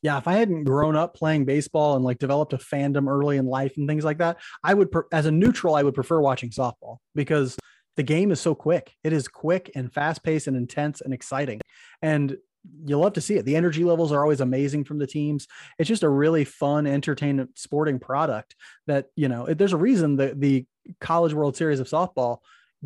[0.00, 3.46] Yeah, if I hadn't grown up playing baseball and like developed a fandom early in
[3.46, 6.50] life and things like that, I would, pre- as a neutral, I would prefer watching
[6.50, 7.56] softball because
[7.96, 8.94] the game is so quick.
[9.04, 11.60] It is quick and fast paced and intense and exciting.
[12.00, 12.36] And
[12.84, 13.44] you love to see it.
[13.44, 15.46] The energy levels are always amazing from the teams.
[15.78, 18.56] It's just a really fun, entertainment, sporting product
[18.88, 20.66] that, you know, there's a reason that the
[21.00, 22.38] College World Series of softball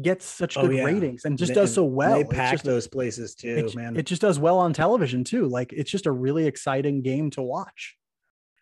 [0.02, 0.84] gets such Oh, good yeah.
[0.84, 2.16] ratings and just They- does so well.
[2.18, 3.96] They pack just- those places too, it, man.
[3.96, 5.46] it just does well on television too.
[5.48, 7.96] Like it's just a really exciting game to watch.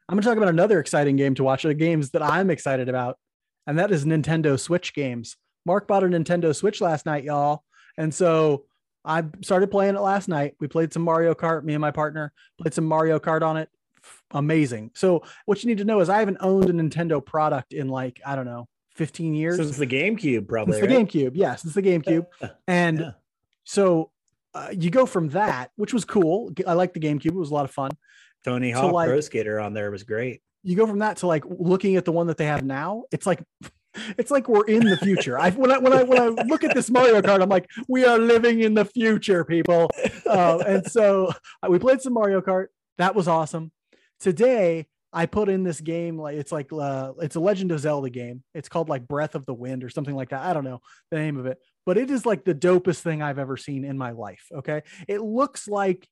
[0.08, 2.88] I'm going to talk about another exciting game to watch, the games that I'm excited
[2.88, 3.18] about,
[3.66, 5.36] and that is Nintendo Switch games.
[5.66, 7.64] Marc bought a Nintendo Switch last night, y'all.
[7.96, 8.66] And so
[9.04, 10.54] I started playing it last night.
[10.60, 13.70] We played some Mario Kart, me and my partner played some Mario Kart on it.
[14.32, 14.90] Amazing.
[14.94, 18.20] So what you need to know is I haven't owned a Nintendo product in like,
[18.26, 19.56] I don't know, 15 years.
[19.56, 20.78] Since the GameCube, probably.
[20.78, 21.06] Since the right?
[21.08, 21.32] GameCube.
[21.34, 22.26] Yeah, since the GameCube.
[22.68, 23.10] And Yeah.
[23.64, 24.10] so
[24.54, 26.52] uh, you go from that, which was cool.
[26.66, 27.26] I like the GameCube.
[27.26, 27.90] It was a lot of fun.
[28.44, 30.42] Tony Hawk like- Pro Skater on there was great.
[30.62, 33.04] You go from that to like looking at the one that they have now.
[33.12, 33.42] It's like
[34.16, 35.38] it's like we're in the future.
[35.38, 38.04] I when I when I when I look at this Mario Kart, I'm like, we
[38.04, 39.90] are living in the future, people.
[40.26, 41.32] Uh, and so
[41.62, 42.66] uh, we played some Mario Kart.
[42.98, 43.72] That was awesome.
[44.20, 48.10] Today I put in this game like it's like uh, it's a Legend of Zelda
[48.10, 48.42] game.
[48.52, 50.42] It's called like Breath of the Wind or something like that.
[50.42, 50.80] I don't know
[51.12, 53.96] the name of it, but it is like the dopest thing I've ever seen in
[53.96, 54.44] my life.
[54.52, 56.08] Okay, it looks like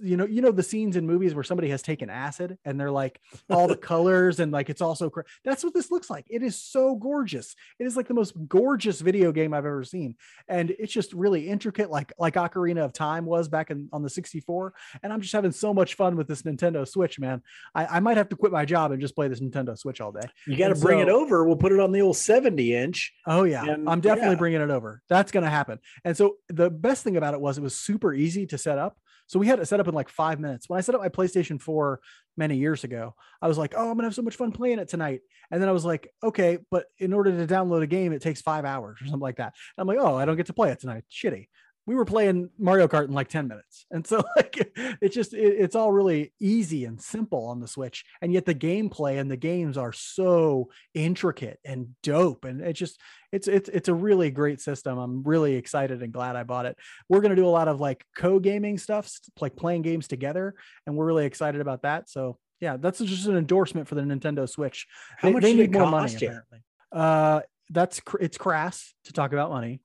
[0.00, 2.90] you know you know the scenes in movies where somebody has taken acid and they're
[2.90, 3.20] like
[3.50, 6.56] all the colors and like it's also cra- that's what this looks like it is
[6.56, 10.16] so gorgeous it is like the most gorgeous video game i've ever seen
[10.48, 14.10] and it's just really intricate like like ocarina of time was back in on the
[14.10, 17.42] 64 and i'm just having so much fun with this nintendo switch man
[17.74, 20.12] i, I might have to quit my job and just play this nintendo switch all
[20.12, 21.44] day You got to bring it over.
[21.44, 23.12] We'll put it on the old 70 inch.
[23.26, 24.38] Oh yeah, And, I'm definitely yeah.
[24.38, 25.02] bringing it over.
[25.08, 25.78] That's going to happen.
[26.04, 28.98] And so the best thing about it was it was super easy to set up.
[29.28, 30.68] So we had it set up in like five minutes.
[30.68, 32.00] When I set up my PlayStation 4
[32.36, 34.88] many years ago, I was like, "Oh, I'm gonna have so much fun playing it
[34.88, 35.20] tonight."
[35.50, 38.42] And then I was like, "Okay, but in order to download a game, it takes
[38.42, 40.72] five hours or something like that." And I'm like, "Oh, I don't get to play
[40.72, 41.04] it tonight.
[41.10, 41.48] Shitty."
[41.88, 43.86] We were playing Mario Kart in like 10 minutes.
[43.90, 44.70] And so like
[45.00, 48.04] it's just it, it's all really easy and simple on the Switch.
[48.20, 52.44] And yet the gameplay and the games are so intricate and dope.
[52.44, 53.00] And it's just
[53.32, 54.98] it's it's it's a really great system.
[54.98, 56.76] I'm really excited and glad I bought it.
[57.08, 59.10] We're gonna do a lot of like co-gaming stuff,
[59.40, 60.54] like playing games together,
[60.86, 62.10] and we're really excited about that.
[62.10, 64.86] So yeah, that's just an endorsement for the Nintendo Switch.
[65.16, 66.16] How They- much they need more money, you?
[66.18, 66.58] apparently.
[66.92, 67.40] Uh,
[67.70, 69.80] that's it's crass to talk about money,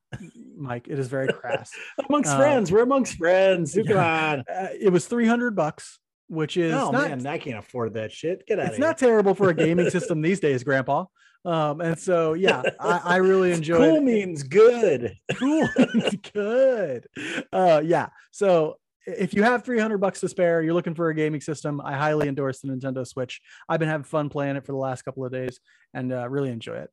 [0.57, 0.87] Mike.
[0.89, 1.71] It is very crass.
[2.09, 2.71] Amongst Uh, friends.
[2.71, 3.73] We're amongst friends.
[3.73, 4.31] Come yeah.
[4.33, 4.43] on.
[4.53, 8.45] Uh, it was 300 bucks, which is Oh, not man, I can't afford that shit.
[8.47, 8.71] Get out of here.
[8.75, 11.05] it's not terrible for a gaming system these days, Grandpa.
[11.45, 14.03] Um, and so yeah, I, I really enjoyed Cool it.
[14.03, 15.17] means good.
[15.35, 17.05] cool means good
[17.51, 21.41] uh yeah so if you have 300 bucks to spare you're looking for a gaming
[21.41, 24.77] system i highly endorse the nintendo switch i've been having fun playing it for the
[24.77, 25.59] last couple of days
[25.93, 26.89] and uh, really enjoy it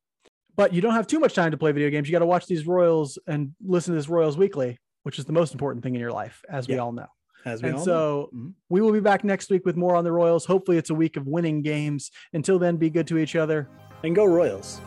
[0.56, 2.46] but you don't have too much time to play video games you got to watch
[2.46, 6.00] these royals and listen to this royals weekly which is the most important thing in
[6.00, 7.06] your life as we all know
[7.46, 7.92] As we and all know.
[7.92, 8.52] so Mhm.
[8.68, 11.16] we will be back next week with more on the royals hopefully it's a week
[11.16, 13.68] of winning games until then be good to each other
[14.02, 14.80] And go Royals.